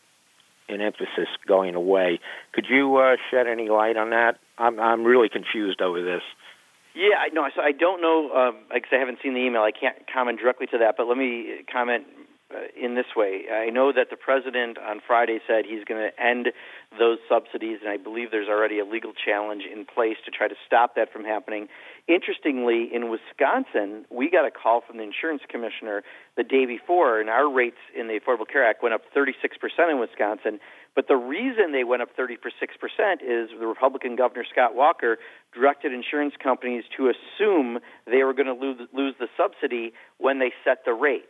[0.69, 2.21] in emphasis going away.
[2.53, 4.39] Could you uh, shed any light on that?
[4.59, 6.23] I'm, I'm really confused over this.
[6.95, 7.49] Yeah, I know.
[7.55, 9.63] So I don't know um, I haven't seen the email.
[9.63, 12.05] I can't comment directly to that, but let me comment
[12.53, 13.45] uh, in this way.
[13.51, 16.49] I know that the president on Friday said he's going to end
[16.99, 20.57] those subsidies, and I believe there's already a legal challenge in place to try to
[20.67, 21.69] stop that from happening.
[22.09, 26.03] Interestingly, in Wisconsin, we got a call from the insurance commissioner
[26.37, 29.33] the day before, and our rates in the Affordable Care Act went up 36%
[29.91, 30.61] in Wisconsin.
[30.95, 32.37] But the reason they went up 36%
[33.23, 35.19] is the Republican Governor Scott Walker
[35.55, 40.85] directed insurance companies to assume they were going to lose, the subsidy when they set
[40.85, 41.27] the rates.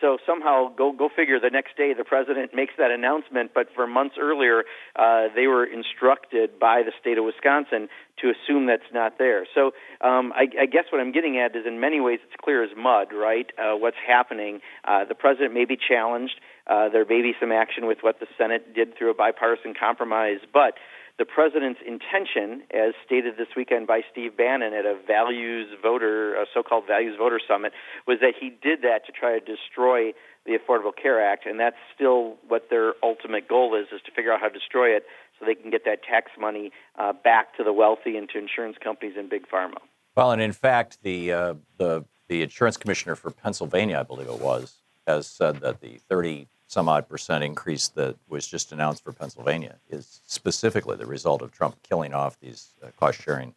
[0.00, 1.40] So somehow, go go figure.
[1.40, 5.64] The next day, the president makes that announcement, but for months earlier, uh, they were
[5.64, 7.88] instructed by the state of Wisconsin
[8.20, 9.46] to assume that's not there.
[9.54, 12.62] So um, I, I guess what I'm getting at is, in many ways, it's clear
[12.62, 13.46] as mud, right?
[13.58, 14.60] Uh, what's happening?
[14.84, 16.40] Uh, the president may be challenged.
[16.66, 20.40] Uh, there may be some action with what the Senate did through a bipartisan compromise,
[20.52, 20.74] but
[21.18, 26.44] the president's intention, as stated this weekend by Steve Bannon at a values voter, a
[26.52, 27.72] so-called values voter summit,
[28.06, 30.12] was that he did that to try to destroy
[30.44, 34.32] the Affordable Care Act, and that's still what their ultimate goal is: is to figure
[34.32, 35.04] out how to destroy it
[35.38, 38.76] so they can get that tax money uh, back to the wealthy and to insurance
[38.82, 39.78] companies and big pharma.
[40.14, 44.40] Well, and in fact, the uh, the the insurance commissioner for Pennsylvania, I believe it
[44.40, 44.74] was,
[45.06, 49.76] has said that the 30 some odd percent increase that was just announced for Pennsylvania
[49.88, 53.54] is specifically the result of Trump killing off these uh, cost sharing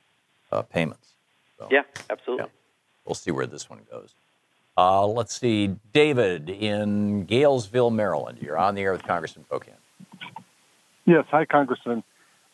[0.51, 1.13] uh, payments.
[1.57, 2.45] So, yeah, absolutely.
[2.45, 2.51] Yeah.
[3.05, 4.13] We'll see where this one goes.
[4.77, 8.37] Uh, let's see, David in Galesville, Maryland.
[8.41, 9.73] You're on the air with Congressman Pocan.
[11.05, 12.03] Yes, hi, Congressman.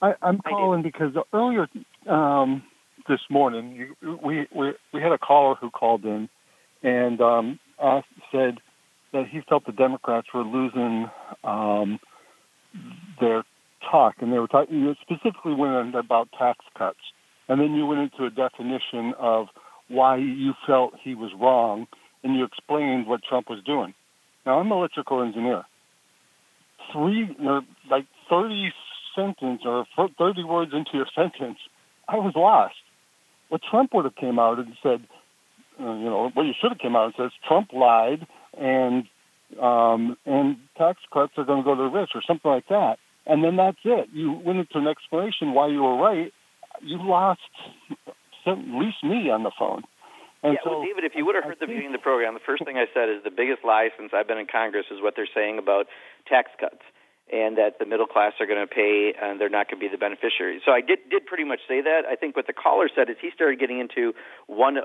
[0.01, 1.67] I, am calling because earlier
[2.07, 2.63] um,
[3.07, 6.29] this morning you, we, we we had a caller who called in
[6.83, 8.57] and um, asked, said
[9.15, 11.09] that he felt the Democrats were losing
[11.45, 11.99] um,
[13.21, 13.43] their
[13.89, 16.99] talk, and they were talking you specifically went about tax cuts,
[17.47, 19.47] and then you went into a definition of
[19.87, 21.87] why you felt he was wrong,
[22.23, 23.93] and you explained what Trump was doing.
[24.45, 25.63] Now I'm an electrical engineer.
[26.91, 28.73] Three, or like thirty
[29.15, 29.85] sentence or
[30.19, 31.59] thirty words into your sentence,
[32.09, 32.75] I was lost.
[33.47, 35.07] What Trump would have came out and said,
[35.79, 38.27] uh, you know, what you should have came out and said, Trump lied
[38.59, 39.05] and
[39.61, 42.97] um, and tax cuts are going to go to the rich or something like that.
[43.25, 44.09] And then that's it.
[44.13, 46.31] You went into an explanation why you were right.
[46.81, 47.41] You lost
[48.45, 49.83] at least me on the phone.
[50.43, 52.65] yeah, well, David, if you would have heard the beginning of the program, the first
[52.65, 55.29] thing I said is the biggest lie since I've been in Congress is what they're
[55.33, 55.87] saying about
[56.27, 56.85] tax cuts
[57.31, 59.89] and that the middle class are going to pay and they're not going to be
[59.89, 60.61] the beneficiaries.
[60.65, 62.05] So I did did pretty much say that.
[62.05, 64.13] I think what the caller said is he started getting into
[64.45, 64.77] one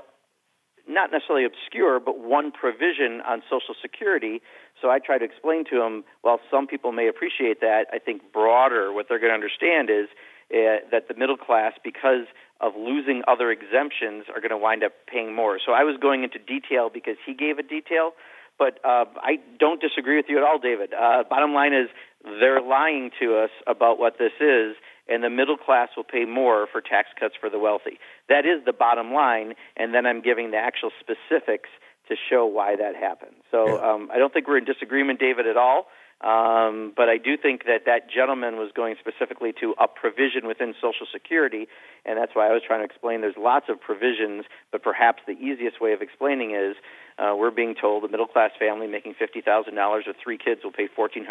[0.93, 4.41] not necessarily obscure, but one provision on Social Security.
[4.81, 8.33] So I try to explain to him, while some people may appreciate that, I think
[8.33, 10.07] broader, what they're going to understand is
[10.51, 12.25] uh, that the middle class, because
[12.59, 15.59] of losing other exemptions, are going to wind up paying more.
[15.65, 18.11] So I was going into detail because he gave a detail,
[18.59, 20.93] but uh, I don't disagree with you at all, David.
[20.93, 21.87] Uh, bottom line is
[22.23, 24.75] they're lying to us about what this is,
[25.07, 27.99] and the middle class will pay more for tax cuts for the wealthy.
[28.29, 31.69] That is the bottom line, and then I'm giving the actual specifics
[32.07, 33.35] to show why that happened.
[33.51, 35.87] So um, I don't think we're in disagreement, David, at all.
[36.21, 40.75] Um, but I do think that that gentleman was going specifically to a provision within
[40.77, 41.67] Social Security,
[42.05, 45.33] and that's why I was trying to explain there's lots of provisions, but perhaps the
[45.33, 46.75] easiest way of explaining is
[47.17, 50.87] uh, we're being told a middle class family making $50,000 with three kids will pay
[50.87, 51.25] $1,400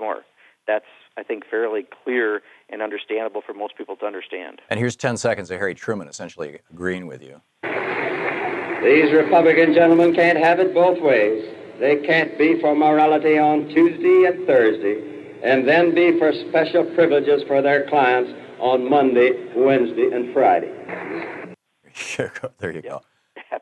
[0.00, 0.22] more.
[0.66, 0.84] That's,
[1.16, 4.60] I think, fairly clear and understandable for most people to understand.
[4.70, 7.40] And here's 10 seconds of Harry Truman essentially agreeing with you.
[8.82, 11.54] These Republican gentlemen can't have it both ways.
[11.78, 17.42] They can't be for morality on Tuesday and Thursday, and then be for special privileges
[17.46, 20.72] for their clients on Monday, Wednesday, and Friday.
[22.58, 23.02] there you go.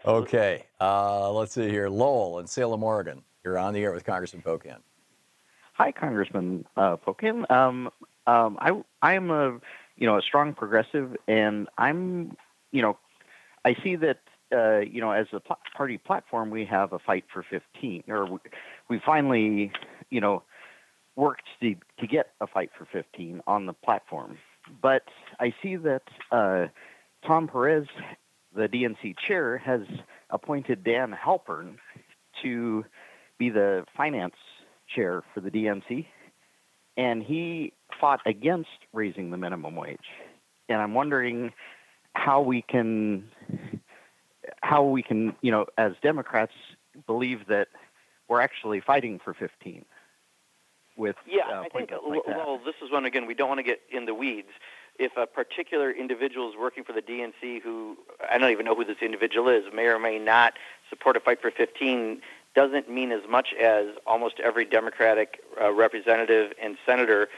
[0.07, 1.89] Okay, uh, let's see here.
[1.89, 3.23] Lowell in Salem, Oregon.
[3.45, 4.79] You're on the air with Congressman Pocan.
[5.81, 7.51] Hi, Congressman uh, Pocan.
[7.51, 7.89] Um,
[8.27, 9.59] um, I I am a
[9.97, 12.37] you know a strong progressive, and I'm
[12.71, 12.99] you know
[13.65, 14.19] I see that
[14.55, 15.41] uh, you know as a
[15.75, 18.39] party platform we have a fight for 15, or we,
[18.91, 19.73] we finally
[20.11, 20.43] you know
[21.17, 24.37] worked to to get a fight for 15 on the platform.
[24.83, 25.05] But
[25.41, 26.67] I see that uh,
[27.27, 27.87] Tom Perez,
[28.55, 29.81] the DNC chair, has
[30.29, 31.77] appointed Dan Halpern
[32.43, 32.85] to
[33.39, 34.35] be the finance
[34.95, 36.07] chair for the DNC,
[36.97, 39.99] and he fought against raising the minimum wage.
[40.69, 41.53] And I'm wondering
[42.15, 43.31] how we can
[44.63, 46.53] how we can, you know, as Democrats
[47.07, 47.69] believe that
[48.29, 49.85] we're actually fighting for 15
[50.97, 53.27] with yeah, uh, I think like well, this is one again.
[53.27, 54.49] We don't want to get in the weeds.
[54.99, 57.97] If a particular individual is working for the DNC, who
[58.31, 60.55] I don't even know who this individual is, may or may not
[60.91, 62.21] support a fight for 15,
[62.55, 67.29] doesn't mean as much as almost every Democratic uh, representative and senator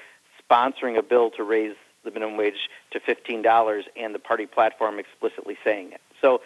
[0.42, 5.56] sponsoring a bill to raise the minimum wage to $15 and the party platform explicitly
[5.62, 6.00] saying it.
[6.20, 6.40] So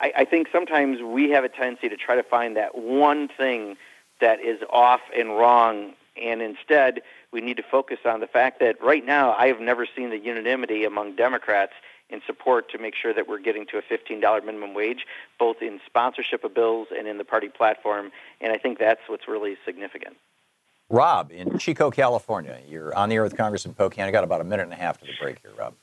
[0.00, 3.76] I, I think sometimes we have a tendency to try to find that one thing
[4.20, 8.82] that is off and wrong, and instead we need to focus on the fact that
[8.82, 11.72] right now I have never seen the unanimity among Democrats
[12.10, 15.06] in support to make sure that we're getting to a $15 minimum wage,
[15.38, 18.10] both in sponsorship of bills and in the party platform.
[18.40, 20.16] And I think that's what's really significant.
[20.88, 22.58] Rob in Chico, California.
[22.68, 24.04] You're on the air with Congressman Pocan.
[24.04, 25.74] I got about a minute and a half to the break here, Rob.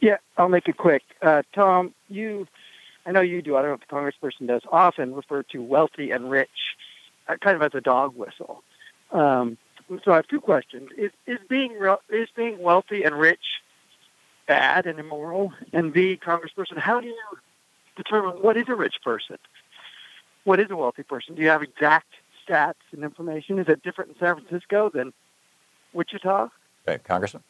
[0.00, 1.02] Yeah, I'll make it quick.
[1.20, 2.46] Uh, Thom, you,
[3.04, 6.12] I know you do, I don't know if the congressperson does, often refer to wealthy
[6.12, 6.48] and rich
[7.28, 8.62] uh, kind of as a dog whistle.
[9.12, 9.58] Um,
[10.04, 10.90] so I have two questions.
[10.96, 11.76] Is, is, being,
[12.08, 13.60] is being wealthy and rich
[14.48, 15.52] bad and immoral?
[15.72, 17.16] And B, Congressperson, how do you
[17.96, 19.36] determine what is a rich person?
[20.44, 21.34] What is a wealthy person?
[21.34, 22.08] Do you have exact
[22.48, 23.58] stats and information?
[23.58, 25.12] Is it different in San Francisco than
[25.92, 26.48] Wichita?
[26.88, 27.42] Okay, Congressman.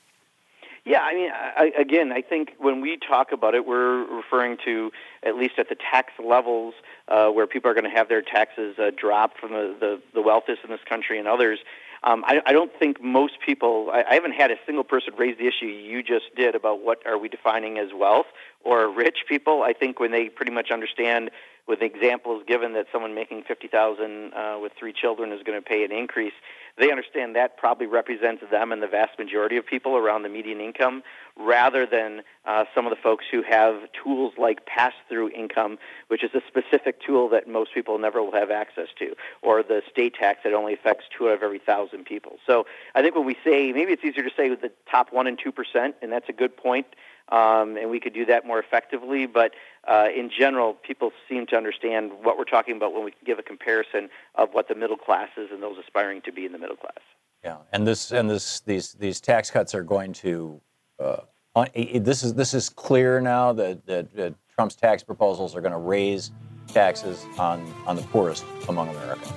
[0.85, 4.91] Yeah, I mean, I, again, I think when we talk about it, we're referring to
[5.23, 6.75] at least at the tax levels
[7.09, 10.23] uh, where people are going to have their taxes uh, dropped from the, the, the
[10.23, 11.59] wealthiest in this country and others.
[12.03, 13.91] Um, I, I don't think most people.
[13.93, 17.07] I, I haven't had a single person raise the issue you just did about what
[17.07, 18.27] are we defining as wealth
[18.65, 19.63] or rich people.
[19.63, 21.31] I think when they pretty much understand,
[21.67, 25.63] with examples given that someone making fifty thousand uh, with three children is going to
[25.63, 26.33] pay an increase,
[26.79, 30.61] they understand that probably represents them and the vast majority of people around the median
[30.61, 31.03] income,
[31.39, 35.79] rather than uh, some of the folks who have tools like pass-through income,
[36.09, 39.83] which is a specific tool that most people never will have access to, or the
[39.91, 42.37] state tax that only affects two out of every thousand people.
[42.47, 45.27] So I think when we say maybe it's easier to say with the top one
[45.27, 46.87] and two percent, and that's a good point.
[47.31, 49.27] Um, and we could do that more effectively.
[49.27, 49.53] But
[49.87, 53.43] uh, in general, people seem to understand what we're talking about when we give a
[53.43, 56.77] comparison of what the middle class is and those aspiring to be in the middle
[56.77, 57.05] class.
[57.45, 60.61] Yeah, and this and this these these tax cuts are going to.
[60.99, 61.21] Uh,
[61.55, 65.73] on, this is this is clear now that, that, that Trump's tax proposals are going
[65.73, 66.31] to raise
[66.69, 69.33] taxes on on the poorest among Americans.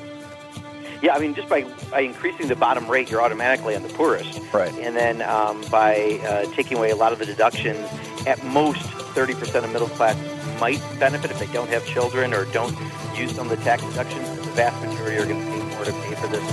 [1.01, 4.39] Yeah, I mean, just by, by increasing the bottom rate, you're automatically on the poorest.
[4.53, 4.71] Right.
[4.73, 7.79] And then um, by uh, taking away a lot of the deductions
[8.27, 8.81] at most
[9.15, 10.15] 30% of middle class
[10.59, 12.77] might benefit if they don't have children or don't
[13.17, 14.29] use some of the tax deductions.
[14.37, 16.43] The vast majority are going to pay more to pay for this.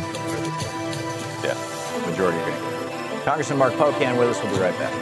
[1.44, 2.77] Yeah, majority are going to.
[3.28, 4.42] Congressman Mark Pocan with us.
[4.42, 4.94] We'll be right back.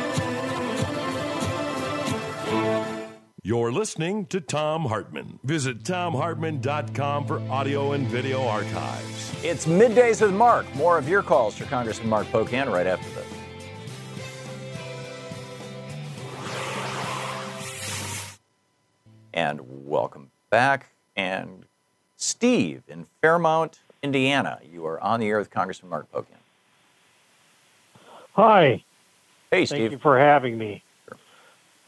[3.45, 5.39] You're listening to Thom Hartmann.
[5.45, 9.33] Visit thomhartmann.com for audio and video archives.
[9.45, 10.67] It's middays with Mark.
[10.75, 13.27] More of your calls for Congressman Mark Pocan right after this.
[19.35, 20.91] And welcome back.
[21.15, 21.65] And
[22.17, 26.36] Steve in Fairmount, Indiana, you are on the air with Congressman Mark Pocan.
[28.37, 28.85] Hi.
[29.51, 29.93] Hey, Thank Steve.
[29.93, 30.83] you for having me.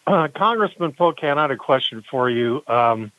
[0.07, 2.63] Uh, Congressman Pocan, I had a question for you.
[2.67, 3.13] Um,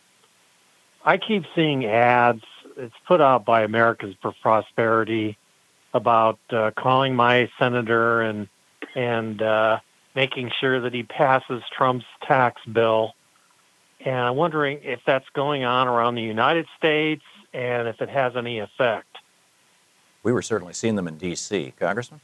[1.05, 2.41] I keep seeing ads.
[2.75, 5.37] It's put out by Americans for Prosperity
[5.93, 8.47] about uh, calling my senator and
[8.95, 9.79] and uh,
[10.15, 13.13] making sure that he passes Trump's tax bill.
[14.03, 17.21] And I'm wondering if that's going on around the United States
[17.53, 19.05] and if it has any effect.
[20.23, 21.73] We were certainly seeing them in D.C.
[21.79, 22.21] Congressman?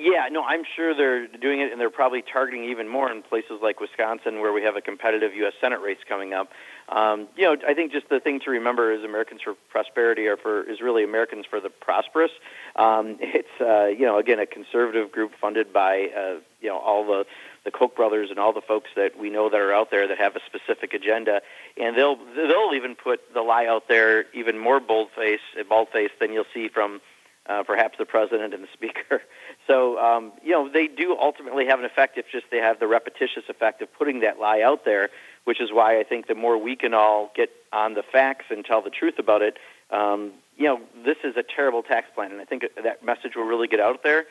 [0.00, 3.60] Yeah, no, I'm sure they're doing it, and they're probably targeting even more in places
[3.62, 5.52] like Wisconsin, where we have a competitive U.S.
[5.60, 6.48] Senate race coming up.
[6.88, 10.38] Um, you know, I think just the thing to remember is Americans for Prosperity are
[10.38, 12.30] for is really Americans for the prosperous.
[12.76, 17.04] Um, it's uh, you know again a conservative group funded by uh, you know all
[17.06, 17.26] the
[17.64, 20.16] the Koch brothers and all the folks that we know that are out there that
[20.16, 21.42] have a specific agenda,
[21.76, 26.10] and they'll they'll even put the lie out there even more bold face bald face
[26.18, 27.02] than you'll see from
[27.46, 29.22] uh, perhaps the president and the speaker.
[29.66, 32.86] So, um, you know, they do ultimately have an effect if just they have the
[32.86, 35.10] repetitious effect of putting that lie out there,
[35.44, 38.64] which is why I think the more we can all get on the facts and
[38.64, 39.58] tell the truth about it,
[39.90, 43.44] um, you know, this is a terrible tax plan, and I think that message will
[43.44, 44.26] really get out there.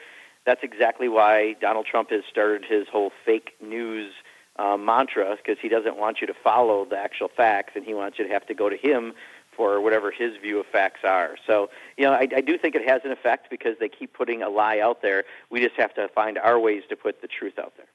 [0.46, 4.14] That's exactly why Donald Trump has started his whole fake news
[4.58, 8.20] uh, mantra, because he doesn't want you to follow the actual facts, and he wants
[8.20, 9.14] you to have to go to him
[9.60, 11.36] for whatever his view of facts are.
[11.46, 14.42] So, you know, I, I do think it has an effect because they keep putting
[14.42, 15.26] a lie out there.
[15.50, 17.88] We just have to find our ways to put the truth out there.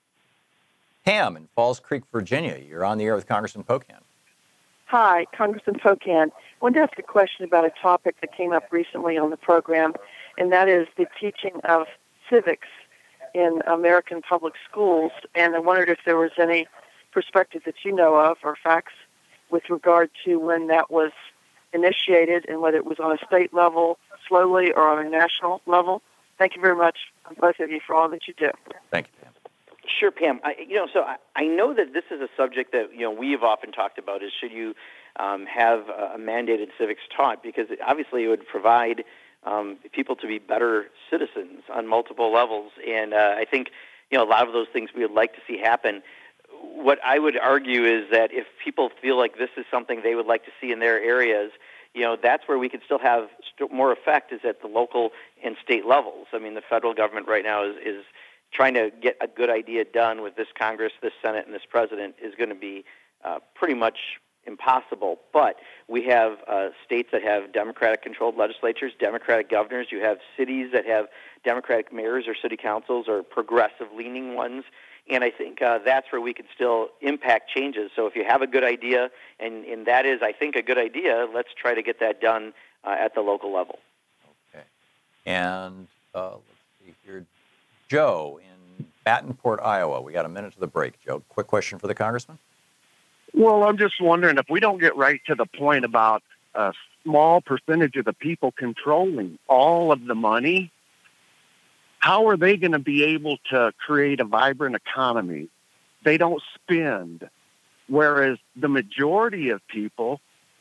[1.06, 2.58] Pam in Falls Creek, Virginia.
[2.58, 4.02] You're on the air with Congressman Pocan.
[4.88, 6.26] Hi, Congressman Pocan.
[6.26, 9.38] I wanted to ask a question about a topic that came up recently on the
[9.38, 9.94] program,
[10.36, 11.86] and that is the teaching of
[12.28, 12.68] civics
[13.32, 15.12] in American public schools.
[15.34, 16.66] And I wondered if there was any
[17.10, 18.92] perspective that you know of or facts
[19.50, 21.12] with regard to when that was
[21.74, 23.98] initiated and whether it was on a state level
[24.28, 26.02] slowly or on a national level.
[26.38, 26.98] Thank you very much,
[27.38, 28.50] both of you, for all that you do.
[28.90, 29.32] Thank you, Pam.
[29.86, 30.40] Sure, Pam.
[30.42, 33.10] I, you know, so I, I know that this is a subject that you know
[33.10, 34.22] we have often talked about.
[34.22, 34.74] Is should you
[35.16, 37.42] um, have a mandated civics taught?
[37.42, 39.04] Because obviously it would provide
[39.44, 43.70] um, people to be better citizens on multiple levels, and uh, I think
[44.10, 46.02] you know a lot of those things we would like to see happen.
[46.64, 50.26] What I would argue is that if people feel like this is something they would
[50.26, 51.52] like to see in their areas,
[51.94, 55.10] you know, that's where we can still have st- more effect is at the local
[55.44, 56.26] and state levels.
[56.32, 58.04] I mean, the federal government right now is, is
[58.52, 62.16] trying to get a good idea done with this Congress, this Senate, and this president
[62.22, 62.84] is going to be
[63.24, 63.98] uh, pretty much
[64.46, 65.18] impossible.
[65.32, 65.56] But
[65.88, 69.88] we have uh, states that have Democratic controlled legislatures, Democratic governors.
[69.90, 71.06] You have cities that have
[71.44, 74.64] Democratic mayors or city councils or progressive leaning ones.
[75.10, 77.90] And I think uh, that's where we can still impact changes.
[77.94, 80.78] So if you have a good idea, and, and that is, I think, a good
[80.78, 83.78] idea, let's try to get that done uh, at the local level.
[84.54, 84.64] Okay.
[85.26, 86.42] And uh, let's
[86.82, 87.26] see here,
[87.88, 90.00] Joe in Davenport, Iowa.
[90.00, 90.94] We got a minute to the break.
[91.04, 92.38] Joe, quick question for the congressman.
[93.34, 96.22] Well, I'm just wondering if we don't get right to the point about
[96.54, 100.70] a small percentage of the people controlling all of the money,
[102.04, 105.48] how are they going to be able to create a vibrant economy?
[106.04, 107.26] They don't spend,
[107.88, 110.20] whereas the majority of people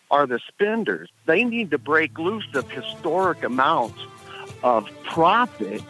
[0.09, 1.09] are the spenders.
[1.25, 3.99] They need to break loose of historic amounts
[4.63, 5.83] of profit,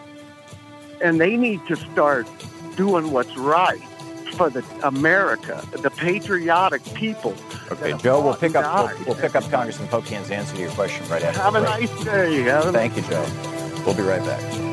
[1.04, 2.28] and they need to start
[2.76, 3.80] doing what's right
[4.34, 7.36] for the America, the patriotic people.
[7.72, 11.08] Okay, Joe, we'll pick up we'll, we'll pick up Congressman Pocan's answer to your question
[11.10, 11.40] right after.
[11.40, 12.42] Have a nice day.
[12.42, 13.84] Have Thank you, Joe.
[13.86, 14.73] We'll be right back.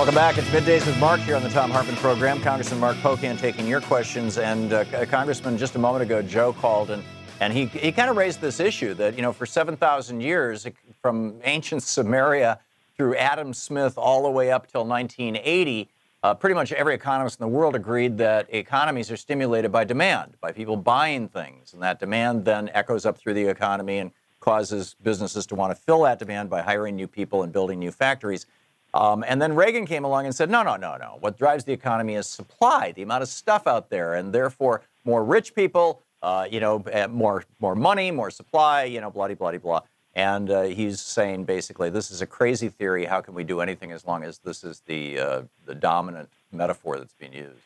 [0.00, 0.38] Welcome back.
[0.38, 2.40] It's Middays with Mark here on the Thom Hartmann program.
[2.40, 4.38] Congressman Mark Pocan taking your questions.
[4.38, 7.04] And uh, Congressman, just a moment ago, Joe called and,
[7.38, 10.66] and he, he kind of raised this issue that, you know, for 7,000 years,
[11.02, 12.60] from ancient Sumeria
[12.96, 15.90] through Adam Smith all the way up till 1980,
[16.22, 20.32] uh, pretty much every economist in the world agreed that economies are stimulated by demand,
[20.40, 21.74] by people buying things.
[21.74, 25.80] And that demand then echoes up through the economy and causes businesses to want to
[25.80, 28.46] fill that demand by hiring new people and building new factories.
[28.92, 31.16] Um, and then Reagan came along and said, no, no, no, no.
[31.20, 34.14] What drives the economy is supply, the amount of stuff out there.
[34.14, 39.00] And therefore, more rich people, uh, you know, eh, more, more money, more supply, you
[39.00, 39.80] know, blah, blah, blah, blah.
[40.14, 43.04] And uh, he's saying basically, this is a crazy theory.
[43.04, 46.98] How can we do anything as long as this is the uh, the dominant metaphor
[46.98, 47.60] that's being used?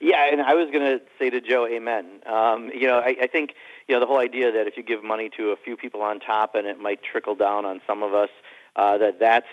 [0.00, 2.06] Yeah, and I was going to say to Joe, Amen.
[2.26, 3.52] Um, you know, I, I think
[3.86, 6.20] you know the whole idea that if you give money to a few people on
[6.20, 8.30] top and it might trickle down on some of us,
[8.74, 9.46] uh, that that's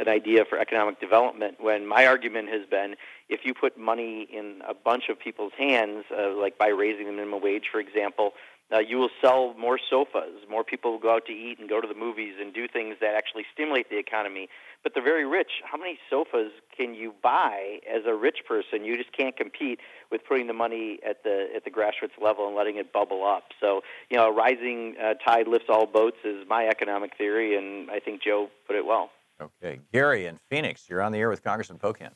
[0.00, 1.56] an idea for economic development.
[1.60, 2.96] When my argument has been,
[3.28, 7.12] if you put money in a bunch of people's hands, uh, like by raising the
[7.12, 8.32] minimum wage, for example,
[8.72, 10.48] uh, you will sell more sofas.
[10.48, 12.96] More people will go out to eat and go to the movies and do things
[13.00, 14.48] that actually stimulate the economy.
[14.82, 18.84] But the very rich, how many sofas can you buy as a rich person?
[18.84, 19.78] You just can't compete
[20.10, 23.44] with putting the money at the at the grassroots level and letting it bubble up.
[23.60, 27.90] So, you know, a rising uh, tide lifts all boats is my economic theory, and
[27.90, 29.10] I think Joe put it well.
[29.42, 32.10] Okay, Gary in Phoenix, you're on the air with Congressman Pocan.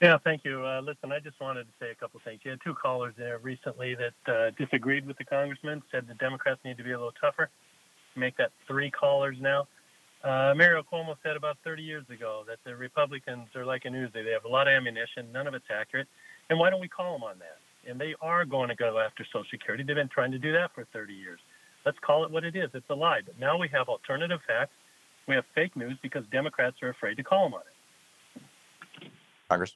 [0.00, 0.66] Yeah, thank you.
[0.66, 2.40] Uh, listen, I just wanted to say a couple things.
[2.44, 6.60] You had two callers there recently that uh, disagreed with the congressman, said the Democrats
[6.64, 7.48] need to be a little tougher.
[8.16, 9.68] Make that three callers now.
[10.24, 14.12] Uh, Mario Cuomo said about 30 years ago that the Republicans are like a Uzi.
[14.12, 15.30] They have a lot of ammunition.
[15.32, 16.08] None of it's accurate.
[16.50, 17.58] And why don't we call them on that?
[17.88, 19.84] And they are going to go after Social Security.
[19.84, 21.40] They've been trying to do that for 30 years.
[21.86, 22.70] Let's call it what it is.
[22.74, 23.20] It's a lie.
[23.24, 24.74] But now we have alternative facts.
[25.32, 29.12] We have fake news because Democrats are afraid to call them on it.
[29.48, 29.74] Congress.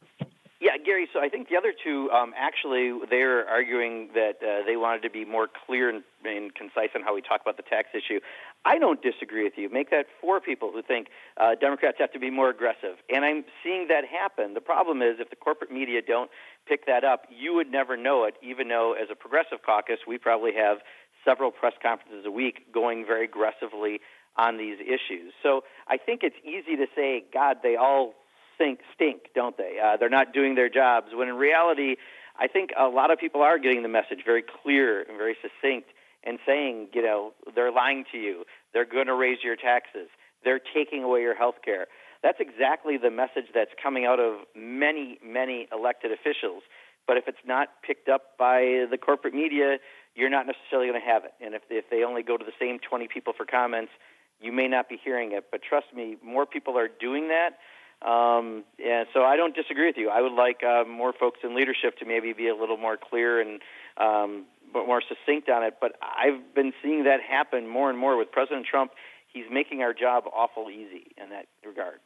[0.60, 1.08] Yeah, Gary.
[1.14, 5.08] So I think the other two, um, actually, they're arguing that uh, they wanted to
[5.08, 8.20] be more clear and, and, concise on how we talk about the tax issue.
[8.66, 9.70] I don't disagree with you.
[9.70, 11.06] Make that four people who think
[11.38, 14.52] uh, Democrats have to be more aggressive, and I'm seeing that happen.
[14.52, 16.30] The problem is if the corporate media don't
[16.68, 18.34] pick that up, you would never know it.
[18.42, 20.78] Even though, as a progressive caucus, we probably have
[21.24, 24.00] several press conferences a week going very aggressively
[24.36, 25.32] on these issues.
[25.42, 28.14] So I think it's easy to say, God, they all
[28.54, 29.78] stink, stink, don't they?
[29.82, 31.08] Uh, they're not doing their jobs.
[31.12, 31.96] When in reality,
[32.38, 35.88] I think a lot of people are getting the message very clear and very succinct
[36.24, 38.44] and saying, you know, they're lying to you.
[38.72, 40.08] They're going to raise your taxes.
[40.44, 41.86] They're taking away your health care.
[42.22, 46.62] That's exactly the message that's coming out of many, many elected officials.
[47.06, 49.78] But if it's not picked up by the corporate media,
[50.16, 51.32] you're not necessarily going to have it.
[51.40, 53.92] And if, if they only go to the same 20 people for comments,
[54.40, 55.46] you may not be hearing it.
[55.50, 57.58] But trust me, more people are doing that.
[58.06, 60.10] Um, and so I don't disagree with you.
[60.10, 63.40] I would like uh, more folks in leadership to maybe be a little more clear
[63.40, 63.60] and
[63.96, 65.76] um, but more succinct on it.
[65.80, 68.92] But I've been seeing that happen more and more with President Trump.
[69.32, 72.00] He's making our job awful easy in that regard.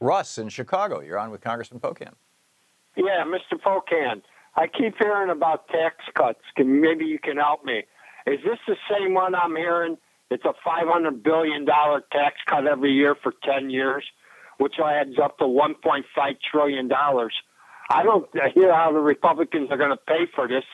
[0.00, 2.12] Russ in Chicago, you're on with Congressman Pocan.
[2.96, 3.58] Yeah, Mr.
[3.58, 4.22] Pocan,
[4.54, 6.40] I keep hearing about tax cuts.
[6.56, 7.84] Can, maybe you can help me.
[8.26, 9.96] Is this the same one I'm hearing?
[10.30, 14.04] It's a $500 billion tax cut every year for 10 years
[14.58, 16.02] which adds up to 1.5
[16.50, 17.34] trillion dollars.
[17.88, 20.64] I don't hear how the Republicans are going to pay for this.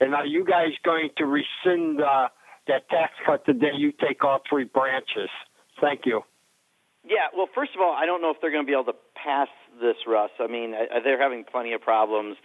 [0.00, 2.28] And are you guys going to rescind uh,
[2.66, 5.28] that tax cut the day you take all three branches?
[5.80, 6.22] Thank you.
[7.04, 8.98] Yeah, well, first of all, I don't know if they're going to be able to
[9.14, 9.48] pass
[9.80, 10.30] this, Russ.
[10.40, 10.74] I mean,
[11.04, 12.36] they're having plenty of problems.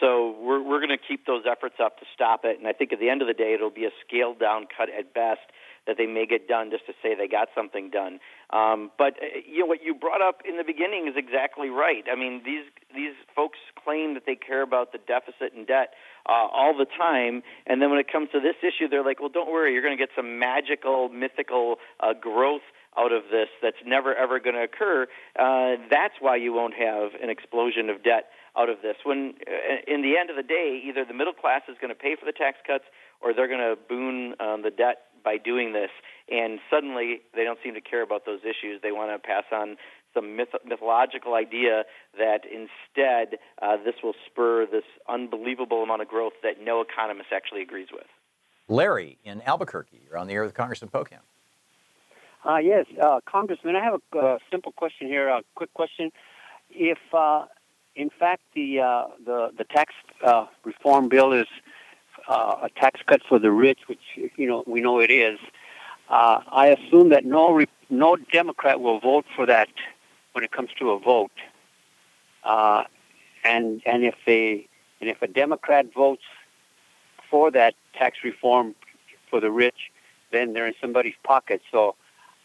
[0.00, 2.58] So we're, we're going to keep those efforts up to stop it.
[2.58, 4.88] And I think at the end of the day, it'll be a scaled down cut
[4.88, 5.40] at best
[5.88, 8.20] that they may get done just to say they got something done.
[8.50, 12.04] Um, but uh, you know what you brought up in the beginning is exactly right.
[12.06, 15.94] I mean, these these folks claim that they care about the deficit and debt
[16.28, 19.32] uh, all the time, and then when it comes to this issue, they're like, "Well,
[19.32, 22.62] don't worry, you're going to get some magical, mythical uh, growth."
[22.96, 25.06] out of this that's never ever going to occur.
[25.38, 28.26] Uh, that's why you won't have an explosion of debt
[28.58, 28.96] out of this.
[29.04, 31.98] When, uh, in the end of the day, either the middle class is going to
[31.98, 32.84] pay for the tax cuts
[33.20, 35.90] or they're going to boon um, the debt by doing this.
[36.30, 38.80] And suddenly, they don't seem to care about those issues.
[38.82, 39.76] They want to pass on
[40.14, 41.84] some myth- mythological idea
[42.16, 47.62] that instead uh, this will spur this unbelievable amount of growth that no economist actually
[47.62, 48.06] agrees with.
[48.68, 51.20] Larry in Albuquerque, you're on the air with Congressman Pocan.
[52.44, 56.10] Uh, yes, uh, Congressman, I have a uh, simple question here, a quick question.
[56.70, 57.46] If, uh,
[57.96, 59.92] in fact, the, uh, the, the tax
[60.24, 61.46] uh, reform bill is
[62.28, 64.00] uh, a tax cut for the rich, which
[64.36, 65.38] you know we know it is.
[66.08, 69.68] Uh, I assume that no no Democrat will vote for that
[70.32, 71.32] when it comes to a vote.
[72.44, 72.84] Uh,
[73.44, 74.66] and and if a
[75.00, 76.22] and if a Democrat votes
[77.30, 78.74] for that tax reform
[79.30, 79.90] for the rich,
[80.32, 81.60] then they're in somebody's pocket.
[81.70, 81.94] So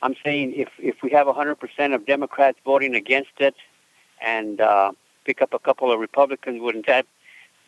[0.02, 3.56] I'm saying if if we have 100% of Democrats voting against it,
[4.22, 4.92] and uh,
[5.26, 7.06] pick up a couple of Republicans, wouldn't that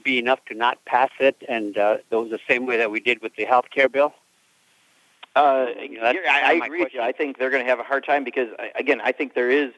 [0.06, 1.36] be enough to not pass it?
[1.50, 4.14] And uh, those the same way that we did with the health care bill.
[5.36, 7.02] Uh, You know, I, I agree with you.
[7.02, 8.48] I think they're going to have a hard time because,
[8.80, 9.74] again, I think there is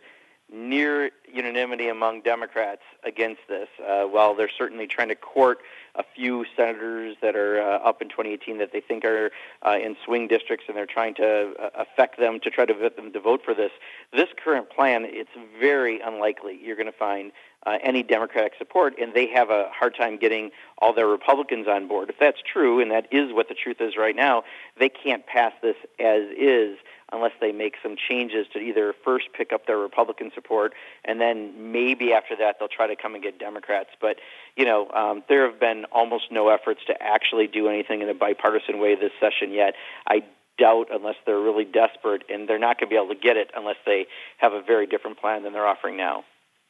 [0.54, 3.68] near unanimity among Democrats against this.
[3.86, 5.60] Uh, while they're certainly trying to court
[5.96, 9.32] a few senators that are uh, up in 2018 that they think are
[9.66, 12.96] uh, in swing districts, and they're trying to uh, affect them to try to get
[12.96, 13.72] them to vote for this.
[14.14, 17.32] This current plan, it's very unlikely you're going to find
[17.66, 21.88] uh, any Democratic support, and they have a hard time getting all their Republicans on
[21.88, 22.10] board.
[22.10, 24.44] If that's true, and that is what the truth is right now,
[24.80, 26.78] they can't pass this as is
[27.12, 30.74] unless they make some changes to either first pick up their Republican support,
[31.06, 33.90] and then maybe after that they'll try to come and get Democrats.
[34.00, 34.18] But
[34.56, 38.14] you know, um, there have been almost no efforts to actually do anything in a
[38.14, 39.74] bipartisan way this session yet.
[40.08, 40.24] I
[40.58, 43.52] doubt unless they're really desperate, and they're not going to be able to get it
[43.56, 46.24] unless they have a very different plan than they're offering now.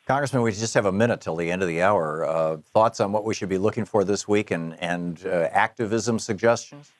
[0.07, 2.25] Congressman, we just have a minute till the end of the hour.
[2.25, 6.17] Uh, thoughts on what we should be looking for this week and, and uh, activism
[6.17, 6.93] suggestions?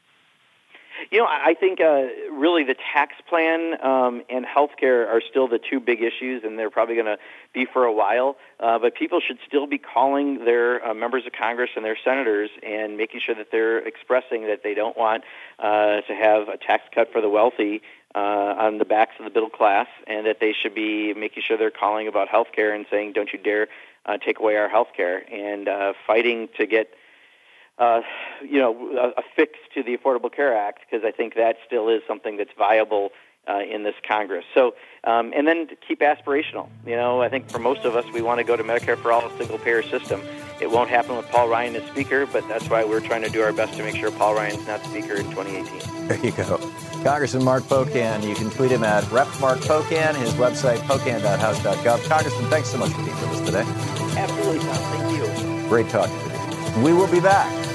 [1.10, 5.48] You know, I think uh, really the tax plan um, and health care are still
[5.48, 7.18] the two big issues, and they're probably going to
[7.54, 8.36] be for a while.
[8.60, 12.50] Uh, but people should still be calling their uh, members of Congress and their senators
[12.62, 15.24] and making sure that they're expressing that they don't want
[15.60, 17.82] uh, to have a tax cut for the wealthy
[18.16, 18.20] uh,
[18.58, 21.72] on the backs of the middle class, and that they should be making sure they're
[21.72, 23.68] calling about health care and saying, don't you dare
[24.06, 26.90] uh, take away our health care, and uh, fighting to get
[27.78, 28.02] uh,
[28.42, 31.90] you know, a, a fix to the Affordable Care Act because I think that still
[31.90, 33.12] is something that's viable
[33.48, 34.46] uh, in this Congress.
[34.54, 36.70] So, um, and then keep aspirational.
[36.86, 39.12] You know, I think for most of us, we want to go to Medicare for
[39.12, 40.22] all, a single payer system.
[40.60, 43.42] It won't happen with Paul Ryan as Speaker, but that's why we're trying to do
[43.42, 46.08] our best to make sure Paul Ryan's not Speaker in 2018.
[46.08, 46.58] There you go.
[47.04, 48.28] Congressman Mark Pocan.
[48.28, 50.16] You can tweet him at Rep Mark Pocan.
[50.16, 52.10] His website, pocan.house.gov.
[52.10, 53.64] Congressman, thanks so much for being with us today.
[54.20, 54.76] Absolutely, Thom.
[54.76, 55.70] Thank you.
[55.70, 56.84] Great talking to you.
[56.84, 57.67] We will be back.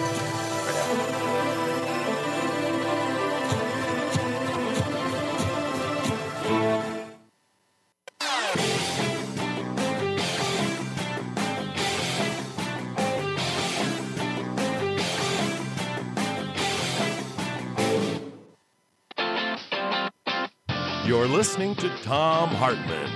[21.33, 23.09] Listening to Thom Hartmann.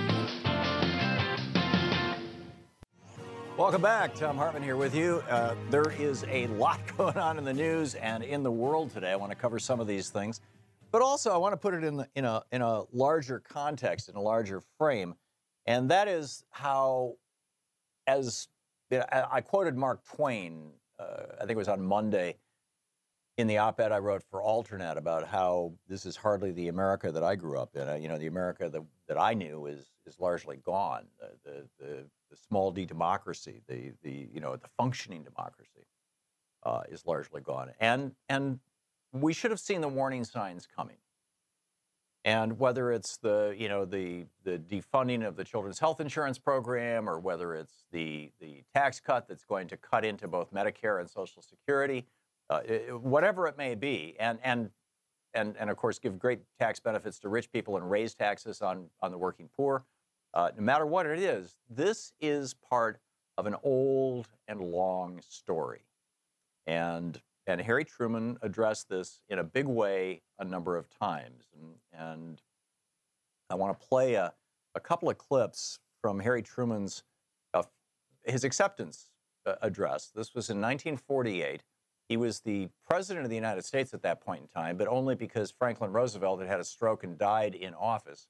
[3.55, 4.15] Welcome back.
[4.15, 5.21] Thom Hartmann here with you.
[5.29, 9.11] Uh, there is a lot going on in the news and in the world today.
[9.11, 10.41] I want to cover some of these things,
[10.91, 14.09] but also I want to put it in the, in a in a larger context,
[14.09, 15.13] in a larger frame,
[15.67, 17.17] and that is how,
[18.07, 18.47] as
[19.11, 22.37] I quoted Mark Twain, uh, I think it was on Monday,
[23.37, 27.23] in the op-ed I wrote for Alternet about how this is hardly the America that
[27.23, 27.87] I grew up in.
[27.87, 31.05] Uh, you know, the America that, that I knew is is largely gone.
[31.19, 35.85] The the, the, the small d democracy, the the you know the functioning democracy,
[36.63, 37.71] uh, is largely gone.
[37.79, 38.59] And and
[39.13, 40.97] we should have seen the warning signs coming.
[42.25, 47.07] And whether it's the you know the the defunding of the children's health insurance program,
[47.07, 51.07] or whether it's the the tax cut that's going to cut into both Medicare and
[51.07, 52.07] Social Security,
[52.49, 52.61] uh,
[53.01, 54.69] whatever it may be, and and
[55.33, 58.89] and and of course give great tax benefits to rich people and raise taxes on
[59.01, 59.85] on the working poor.
[60.33, 62.99] Uh, no matter what it is, this is part
[63.37, 65.81] of an old and long story,
[66.65, 71.75] and and Harry Truman addressed this in a big way a number of times, and
[71.91, 72.41] and
[73.49, 74.33] I want to play a
[74.75, 77.03] a couple of clips from Harry Truman's
[77.53, 77.63] uh,
[78.23, 79.09] his acceptance
[79.45, 80.11] uh, address.
[80.13, 81.63] This was in 1948.
[82.07, 85.15] He was the president of the United States at that point in time, but only
[85.15, 88.27] because Franklin Roosevelt had had a stroke and died in office.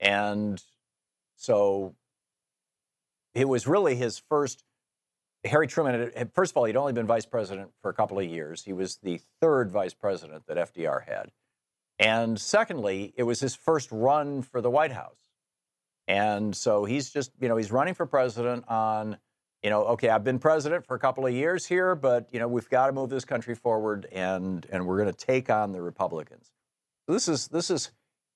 [0.00, 0.62] And
[1.36, 1.94] so
[3.34, 4.64] it was really his first.
[5.44, 8.24] Harry Truman, had- first of all, he'd only been vice president for a couple of
[8.24, 8.62] years.
[8.64, 11.32] He was the third vice president that FDR had.
[11.98, 15.18] And secondly, it was his first run for the White House.
[16.08, 19.18] And so he's just, you know, he's running for president on,
[19.62, 22.48] you know, okay, I've been president for a couple of years here, but you know,
[22.48, 25.80] we've got to move this country forward, and and we're going to take on the
[25.80, 26.50] Republicans.
[27.06, 27.92] This is this is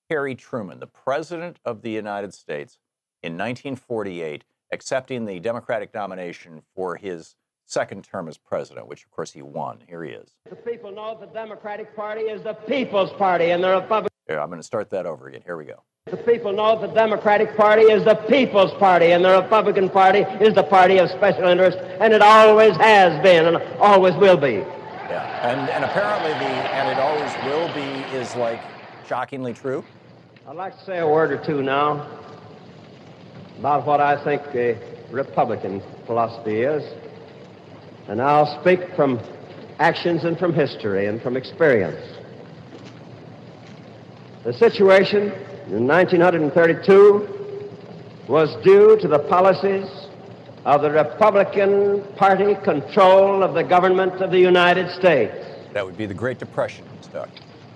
[0.09, 2.79] Harry Truman, the president of the United States
[3.23, 9.33] in 1948, accepting the Democratic nomination for his second term as president, which of course
[9.33, 9.79] he won.
[9.89, 10.31] Here he is.
[10.49, 14.16] The people know the Democratic Party is the People's Party, and the Republican.
[14.29, 15.43] Yeah, I'm going to start that over again.
[15.45, 15.83] Here we go.
[16.07, 20.55] The people know the Democratic Party is the People's Party, and the Republican Party is
[20.55, 24.63] the party of special interest, and it always has been and always will be.
[25.09, 28.61] Yeah, and and apparently the and it always will be is like
[29.07, 29.85] shockingly true.
[30.49, 32.07] I'd like to say a word or two now.
[33.59, 34.77] about what I think the
[35.11, 36.85] Republican philosophy is.
[38.09, 39.19] And I'll speak from
[39.81, 42.01] actions and from history and from experience.
[44.47, 45.33] The situation
[45.71, 47.29] in 1932
[48.29, 49.89] was due to the policies
[50.65, 55.35] of the Republican Party control of the government of the United States.
[55.73, 57.29] That would be the Great Depression, Stuck.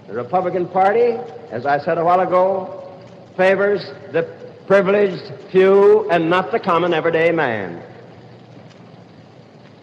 [0.06, 1.18] The Republican Party,
[1.50, 2.88] as I said a while ago,
[3.36, 4.22] favors the
[4.68, 7.82] privileged few and not the common everyday man.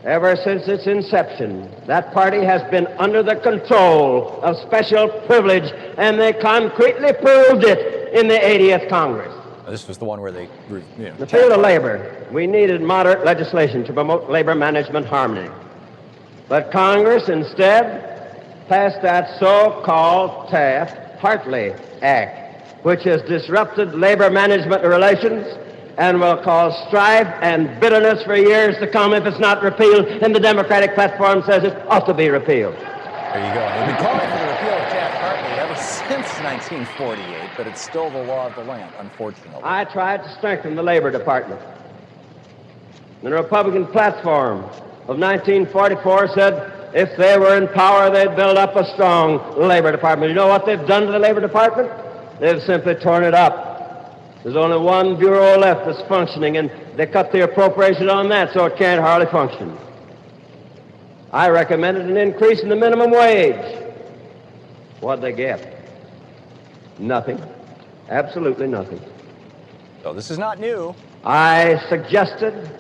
[0.08, 6.18] Ever since its inception, that party has been under the control of special privilege, and
[6.18, 9.34] they concretely proved it in the 80th Congress.
[9.68, 13.26] This was the one where they, you know, the field of labor, we needed moderate
[13.26, 15.52] legislation to promote labor management harmony.
[16.48, 25.46] But Congress instead passed that so-called Taft-Hartley Act, which has disrupted labor management relations
[25.98, 30.36] and will cause strife and bitterness for years to come if it's not repealed, and
[30.36, 32.76] the Democratic platform says it ought to be repealed.
[32.76, 33.66] There you go.
[33.76, 38.24] They've been calling for the repeal of Taft-Hartley ever since 1948, but it's still the
[38.24, 39.62] law of the land, unfortunately.
[39.64, 41.62] I tried to strengthen the Labor Department.
[43.24, 44.60] The Republican platform
[45.08, 50.30] of 1944 said if they were in power, they'd build up a strong Labor Department.
[50.30, 51.92] You know what they've done to the Labor Department?
[52.40, 53.77] They've simply torn it up.
[54.48, 58.64] There's only one bureau left that's functioning, and they cut the appropriation on that, so
[58.64, 59.78] it can't hardly function.
[61.34, 63.92] I recommended an increase in the minimum wage.
[65.02, 65.92] What'd they get?
[66.98, 67.44] Nothing.
[68.08, 69.02] Absolutely nothing.
[70.02, 70.96] So this is not new.
[71.26, 72.72] I suggested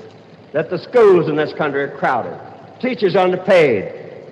[0.54, 2.40] that the schools in this country are crowded,
[2.80, 4.24] teachers underpaid,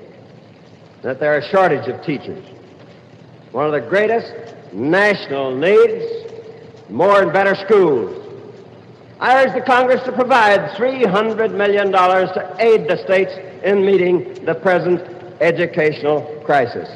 [1.02, 2.46] that there are a shortage of teachers.
[3.52, 4.34] One of the greatest
[4.72, 6.25] national needs,
[6.90, 8.22] more and better schools.
[9.20, 13.34] I urge the Congress to provide $300 million to aid the states
[13.64, 15.02] in meeting the present
[15.42, 16.90] educational crisis.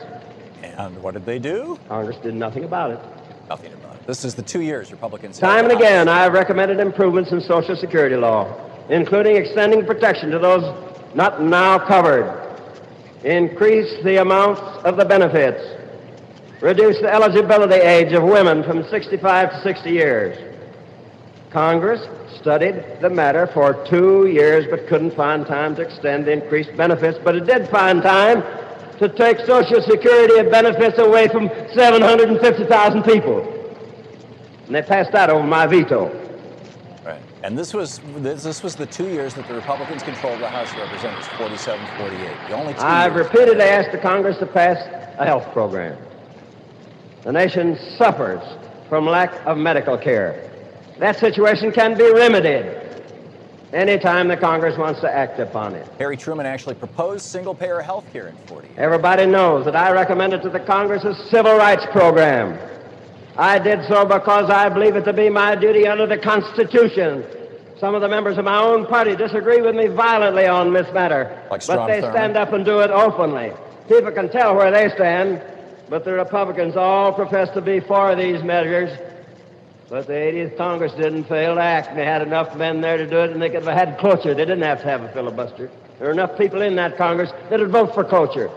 [0.64, 1.80] And what did they do?
[1.88, 3.00] Congress did nothing about it.
[3.50, 4.08] Nothing about it.
[4.08, 5.40] This is the two years Republicans.
[5.40, 8.54] Time and again, I have recommended improvements in Social Security law,
[8.90, 10.64] including extending protection to those
[11.16, 12.58] not now covered,
[13.24, 15.62] increase the amounts of the benefits,
[16.62, 20.38] reduce the eligibility age of women from 65 to 60 years.
[21.52, 22.02] Congress
[22.40, 27.18] studied the matter for two years but couldn't find time to extend the increased benefits,
[27.24, 28.44] but it did find time
[29.00, 33.56] to take Social Security benefits away from 750,000 people.
[34.66, 36.08] And they passed that over my veto.
[37.06, 37.22] Right.
[37.44, 40.72] And this was this, this was the two years that the Republicans controlled the House
[40.74, 42.50] of Representatives, 47-48.
[42.50, 43.26] The only two I've years.
[43.26, 44.78] repeatedly asked the Congress to pass
[45.18, 45.98] a health program.
[47.24, 48.42] The nation suffers
[48.88, 50.50] from lack of medical care.
[51.00, 52.76] That situation can be remedied
[53.74, 55.88] anytime the Congress wants to act upon it.
[55.98, 58.70] Harry Truman actually proposed single-payer health care in 40.
[58.78, 62.58] Everybody knows that I recommended to the Congress a civil rights program.
[63.38, 67.24] I did so because I believe it to be my duty under the Constitution.
[67.80, 71.42] Some of the members of my own party disagree with me violently on this matter,
[71.50, 73.54] Like but they stand up and do it openly.
[73.88, 75.42] People can tell where they stand,
[75.90, 78.98] but the Republicans all profess to be for these measures.
[79.90, 83.10] But the 80th Congress didn't fail to act, and they had enough men there to
[83.10, 84.36] do it, and they could have had cloture.
[84.36, 85.72] They didn't have to have a filibuster.
[85.98, 88.52] There were enough people in that Congress that would vote for cloture.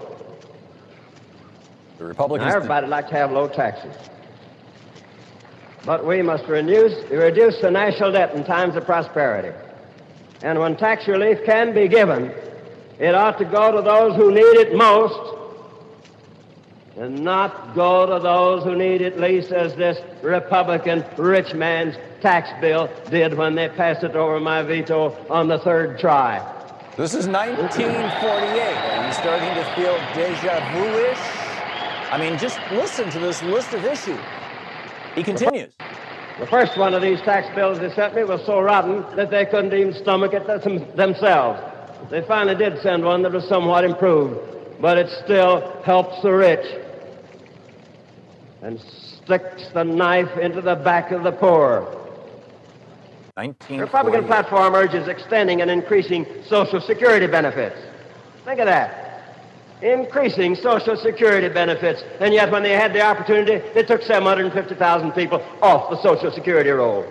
[1.96, 2.50] The Republicans.
[2.50, 3.96] Now, everybody would like to have low taxes.
[5.86, 9.56] But we must reduce, reduce the national debt in times of prosperity.
[10.42, 12.32] And when tax relief can be given,
[12.98, 15.41] it ought to go to those who need it most
[16.96, 22.50] and not go to those who need it least, as this Republican rich man's tax
[22.60, 26.38] bill did when they passed it over my veto on the third try.
[26.96, 27.82] This is 1948.
[27.82, 31.18] Are you starting to feel deja vu-ish?
[32.12, 34.20] I mean, just listen to this list of issues.
[35.14, 35.72] He continues.
[36.38, 39.46] The first one of these tax bills they sent me was so rotten that they
[39.46, 40.46] couldn't even stomach it
[40.96, 41.60] themselves.
[42.10, 44.38] They finally did send one that was somewhat improved,
[44.82, 46.66] but it still helps the rich
[48.62, 51.86] and sticks the knife into the back of the poor.
[53.36, 57.76] The Republican platform urges extending and increasing Social Security benefits.
[58.44, 59.38] Think of that.
[59.82, 62.02] Increasing Social Security benefits.
[62.18, 66.70] And yet, when they had the opportunity, they took 750,000 people off the Social Security
[66.70, 67.06] roll.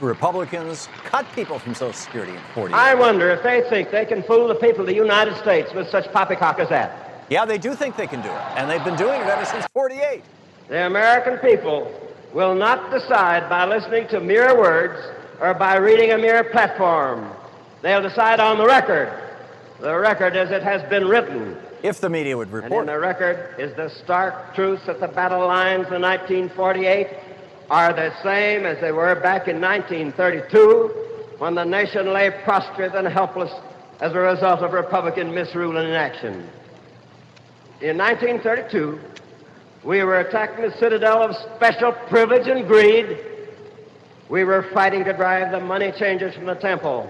[0.00, 2.74] Republicans cut people from Social Security in 40.
[2.74, 5.88] I wonder if they think they can fool the people of the United States with
[5.88, 7.24] such poppycock as that.
[7.30, 9.66] Yeah, they do think they can do it, and they've been doing it ever since
[9.72, 10.22] 48.
[10.68, 11.92] The American people
[12.32, 15.00] will not decide by listening to mere words
[15.40, 17.30] or by reading a mere platform.
[17.82, 19.12] They'll decide on the record,
[19.80, 21.56] the record as it has been written.
[21.82, 22.72] If the media would report.
[22.72, 27.08] And in the record is the stark truth that the battle lines in 1948
[27.72, 30.88] are the same as they were back in 1932
[31.38, 33.50] when the nation lay prostrate and helpless
[34.02, 36.50] as a result of Republican misrule and inaction.
[37.80, 39.00] In 1932,
[39.84, 43.16] we were attacking the citadel of special privilege and greed.
[44.28, 47.08] We were fighting to drive the money changers from the temple.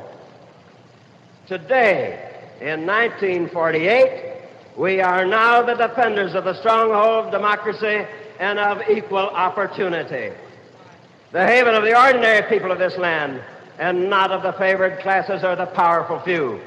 [1.49, 4.43] Today, in 1948,
[4.79, 8.07] we are now the defenders of the stronghold of democracy
[8.39, 10.31] and of equal opportunity.
[11.33, 13.41] The haven of the ordinary people of this land,
[13.79, 16.61] and not of the favored classes or the powerful few.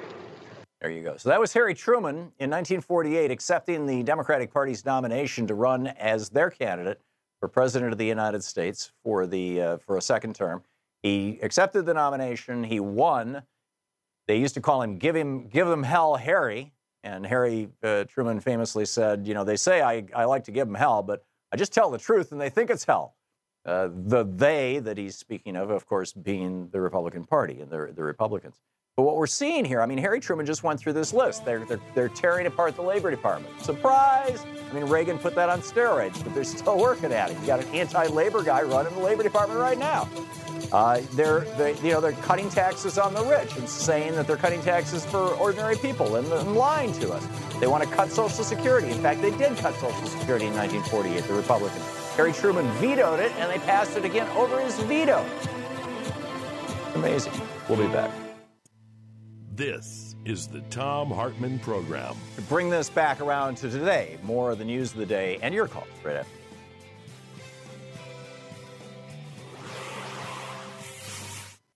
[0.82, 1.18] There you go.
[1.18, 6.30] So that was Harry Truman in 1948 accepting the Democratic Party's nomination to run as
[6.30, 7.00] their candidate
[7.40, 10.64] for president of the United States for the uh, for a second term.
[11.04, 12.64] He accepted the nomination.
[12.64, 13.44] He won.
[14.28, 18.40] They used to call him "Give him Give them hell, Harry." And Harry uh, Truman
[18.40, 21.56] famously said, "You know, they say I, I like to give them hell, but I
[21.56, 23.15] just tell the truth, and they think it's hell."
[23.66, 27.92] Uh, the they that he's speaking of, of course, being the Republican Party and the,
[27.96, 28.62] the Republicans.
[28.96, 31.44] But what we're seeing here, I mean, Harry Truman just went through this list.
[31.44, 33.60] They're, they're, they're tearing apart the Labor Department.
[33.62, 34.46] Surprise!
[34.72, 37.40] I mean, Reagan put that on steroids, but they're still working at it.
[37.42, 40.08] You got an anti-labor guy running the Labor Department right now.
[40.72, 44.38] Uh, they're, they, you know, they're cutting taxes on the rich and saying that they're
[44.38, 47.28] cutting taxes for ordinary people and, and lying to us.
[47.60, 48.92] They want to cut Social Security.
[48.92, 52.05] In fact, they did cut Social Security in 1948, the Republicans.
[52.16, 55.26] Harry Truman vetoed it, and they passed it again over his veto.
[56.96, 57.34] Amazing.
[57.68, 58.10] We'll be back.
[59.54, 62.16] This is the Thom Hartmann Program.
[62.38, 65.54] To bring this back around to today, more of the news of the day and
[65.54, 66.32] your calls right after.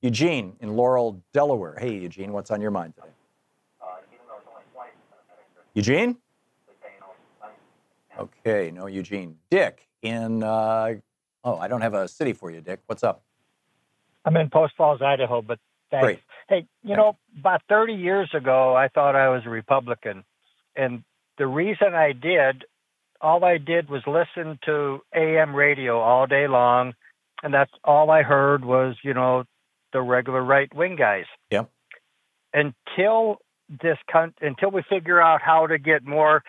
[0.02, 1.76] Eugene in Laurel, Delaware.
[1.78, 3.10] Hey, Eugene, what's on your mind today?
[5.74, 6.18] Eugene?
[8.18, 9.36] Okay, no Eugene.
[9.52, 10.96] Dick in, uh,
[11.44, 12.80] oh, I don't have a city for you, Dick.
[12.86, 13.24] What's up?
[14.26, 15.60] I'm in Post Falls, Idaho, but
[15.92, 16.04] thanks.
[16.04, 16.20] Great.
[16.48, 20.24] Hey, you know, about 30 years ago, I thought I was a Republican.
[20.76, 21.04] And
[21.38, 22.66] the reason I did,
[23.22, 26.94] all I did was listen to AM radio all day long.
[27.44, 29.46] And that's all I heard was, you know,
[29.94, 31.26] the regular right wing guys.
[31.52, 31.70] Yep.
[32.54, 33.38] Until
[33.70, 33.98] this,
[34.42, 36.44] until we figure out how to get more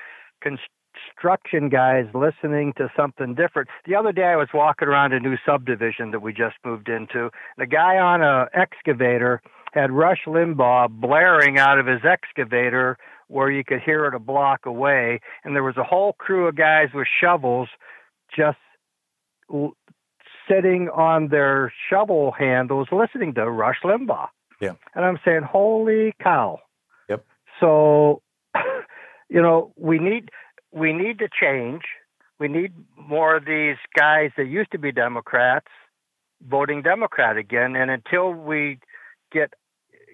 [1.08, 3.68] construction guys listening to something different.
[3.86, 7.30] The other day I was walking around a new subdivision that we just moved into.
[7.58, 9.42] The guy on a excavator
[9.72, 12.96] had Rush Limbaugh blaring out of his excavator
[13.28, 16.56] where you could hear it a block away and there was a whole crew of
[16.56, 17.68] guys with shovels
[18.36, 18.58] just
[19.52, 19.76] l-
[20.48, 24.28] sitting on their shovel handles listening to Rush Limbaugh.
[24.60, 24.72] Yeah.
[24.94, 26.58] And I'm saying, "Holy cow."
[27.08, 27.24] Yep.
[27.60, 28.22] So,
[29.28, 30.30] you know, we need
[30.72, 31.82] we need to change.
[32.38, 35.66] We need more of these guys that used to be Democrats
[36.48, 37.76] voting Democrat again.
[37.76, 38.78] And until we
[39.30, 39.52] get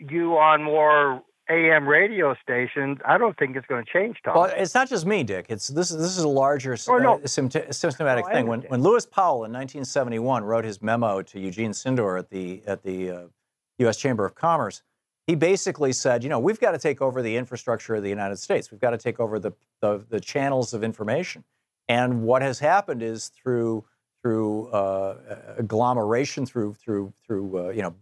[0.00, 4.34] you on more AM radio stations, I don't think it's going to change, Thom.
[4.34, 5.46] Well, it's not just me, Dick.
[5.48, 5.92] It's this.
[5.92, 7.20] is This is a larger Oh, no.
[7.22, 8.46] uh, systematic No, thing.
[8.48, 12.82] When, when Lewis Powell in 1971 wrote his memo to Eugene Sydnor at the at
[12.82, 13.22] the uh,
[13.78, 13.96] U.S.
[13.96, 14.82] Chamber of Commerce,
[15.26, 18.36] he basically said, you know, we've got to take over the infrastructure of the United
[18.36, 18.70] States.
[18.70, 21.44] We've got to take over the the, the channels of information.
[21.88, 23.84] And what has happened is through
[24.22, 27.94] through uh, agglomeration, through through through uh, you know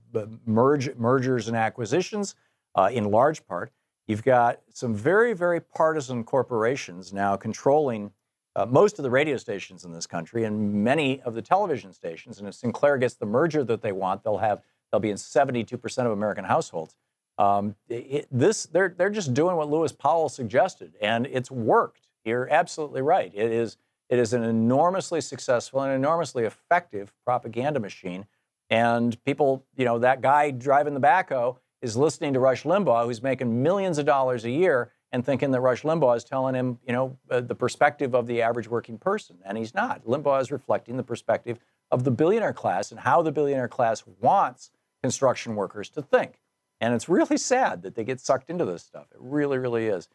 [0.46, 2.34] merge mergers and acquisitions,
[2.74, 3.72] uh, in large part,
[4.06, 8.10] you've got some very very partisan corporations now controlling
[8.56, 12.38] uh, most of the radio stations in this country and many of the television stations.
[12.38, 14.62] And if Sinclair gets the merger that they want, they'll have
[14.92, 16.94] they'll be in 72 percent of American households.
[17.38, 22.08] Um, it, this they're they're just doing what Lewis Powell suggested, and it's worked.
[22.24, 23.32] You're absolutely right.
[23.34, 23.76] It is
[24.08, 28.26] it is an enormously successful and enormously effective propaganda machine.
[28.70, 33.22] And people, you know, that guy driving the backhoe is listening to Rush Limbaugh, who's
[33.22, 36.92] making millions of dollars a year, and thinking that Rush Limbaugh is telling him, you
[36.92, 40.04] know, uh, the perspective of the average working person, and he's not.
[40.06, 41.58] Limbaugh is reflecting the perspective
[41.90, 44.70] of the billionaire class and how the billionaire class wants
[45.02, 46.40] construction workers to think.
[46.80, 49.06] And it's really sad that they get sucked into this stuff.
[49.12, 50.08] It really, really is.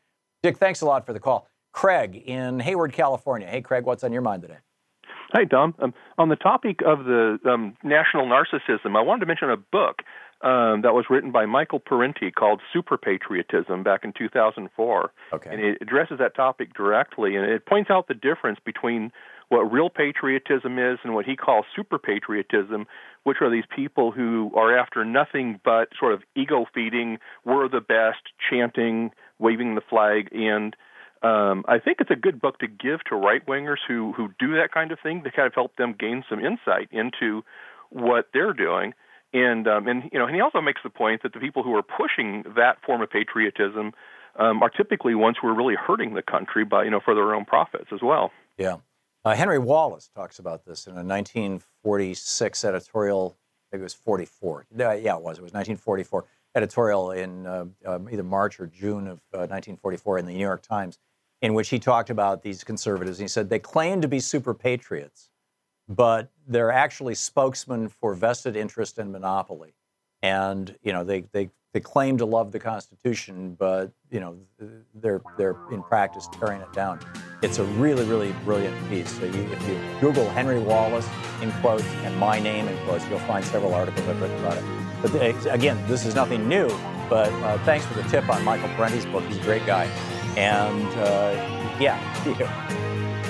[0.44, 1.48] Dick, thanks a lot for the call.
[1.72, 3.48] Craig in Hayward, California.
[3.48, 4.58] Hey, Craig, what's on your mind today?
[5.32, 5.76] Hi, Thom.
[5.80, 9.98] Um, on the topic of the um, national narcissism, I wanted to mention a book.
[10.42, 15.12] Um, that was written by Michael Parenti called Super Patriotism back in 2004.
[15.34, 15.50] Okay.
[15.50, 19.12] And it addresses that topic directly, and it points out the difference between
[19.50, 22.86] what real patriotism is and what he calls super patriotism,
[23.24, 27.82] which are these people who are after nothing but sort of ego feeding, we're the
[27.82, 30.76] best, chanting, waving the flag, and
[31.22, 34.54] um, I think it's a good book to give to right wingers who who do
[34.56, 37.44] that kind of thing to kind of help them gain some insight into
[37.90, 38.94] what they're doing.
[39.34, 41.76] And um, and you know, and he also makes the point that the people who
[41.76, 43.94] are pushing that form of patriotism
[44.38, 47.36] um, are typically ones who are really hurting the country by you know for their
[47.36, 48.32] own profits as well.
[48.58, 48.78] Yeah.
[49.26, 53.38] Uh, Henry Wallace talks about this in a 1946 editorial.
[53.38, 54.66] I think it was 44.
[54.80, 55.38] Uh, yeah, it was.
[55.38, 56.26] It was 1944
[56.56, 60.62] editorial in uh, um, either March or June of 1944 uh, in the New York
[60.62, 60.98] Times,
[61.42, 63.20] in which he talked about these conservatives.
[63.20, 65.30] And he said they claim to be super patriots,
[65.90, 69.74] but they're actually spokesmen for vested interest and monopoly.
[70.22, 74.38] And you know they they they claim to love the Constitution, but you know
[74.96, 77.00] they're they're in practice tearing it down.
[77.42, 79.18] It's a really really brilliant piece.
[79.18, 81.08] So you, if you Google Henry Wallace
[81.42, 84.64] in quotes and my name in quotes, you'll find several articles I've written about it.
[85.02, 86.68] But the, again, this is nothing new.
[87.10, 89.24] But uh, thanks for the tip on Michael Parenti's book.
[89.24, 89.86] He's a great guy,
[90.36, 91.98] and uh, yeah,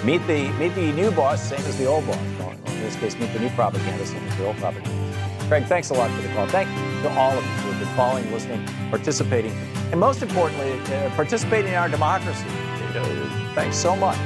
[0.03, 2.38] meet the meet the new boss, same as the old boss.
[2.79, 5.45] In this case, meet the new propaganda, same as the old propaganda.
[5.49, 6.47] Craig, thanks a lot for the call.
[6.47, 9.51] Thank you to all of you who have been following, listening, participating,
[9.91, 12.47] and most importantly, uh, participating in our democracy.
[13.53, 14.17] Thanks so much.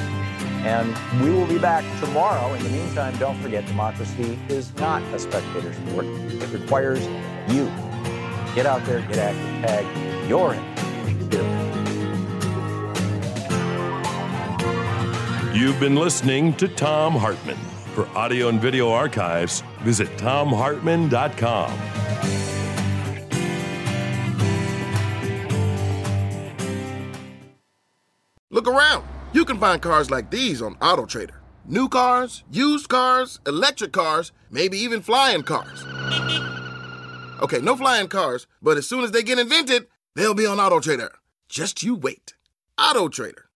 [0.63, 2.53] And we will be back tomorrow.
[2.53, 6.05] In the meantime, don't forget democracy is not a spectator sport.
[6.05, 7.03] It requires
[7.47, 7.65] you.
[8.53, 10.53] Get out there, get active, tag your
[15.55, 17.72] You've been listening to Thom Hartmann.
[17.93, 21.79] For audio and video archives, visit thomhartmann.com.
[28.49, 29.05] Look around.
[29.31, 31.35] You can find cars like these on AutoTrader.
[31.65, 35.83] New cars, used cars, electric cars, maybe even flying cars.
[37.43, 39.85] Okay, no flying cars, but as soon as they get invented,
[40.15, 41.09] they'll be on AutoTrader.
[41.47, 42.33] Just you wait.
[42.79, 43.42] AutoTrader.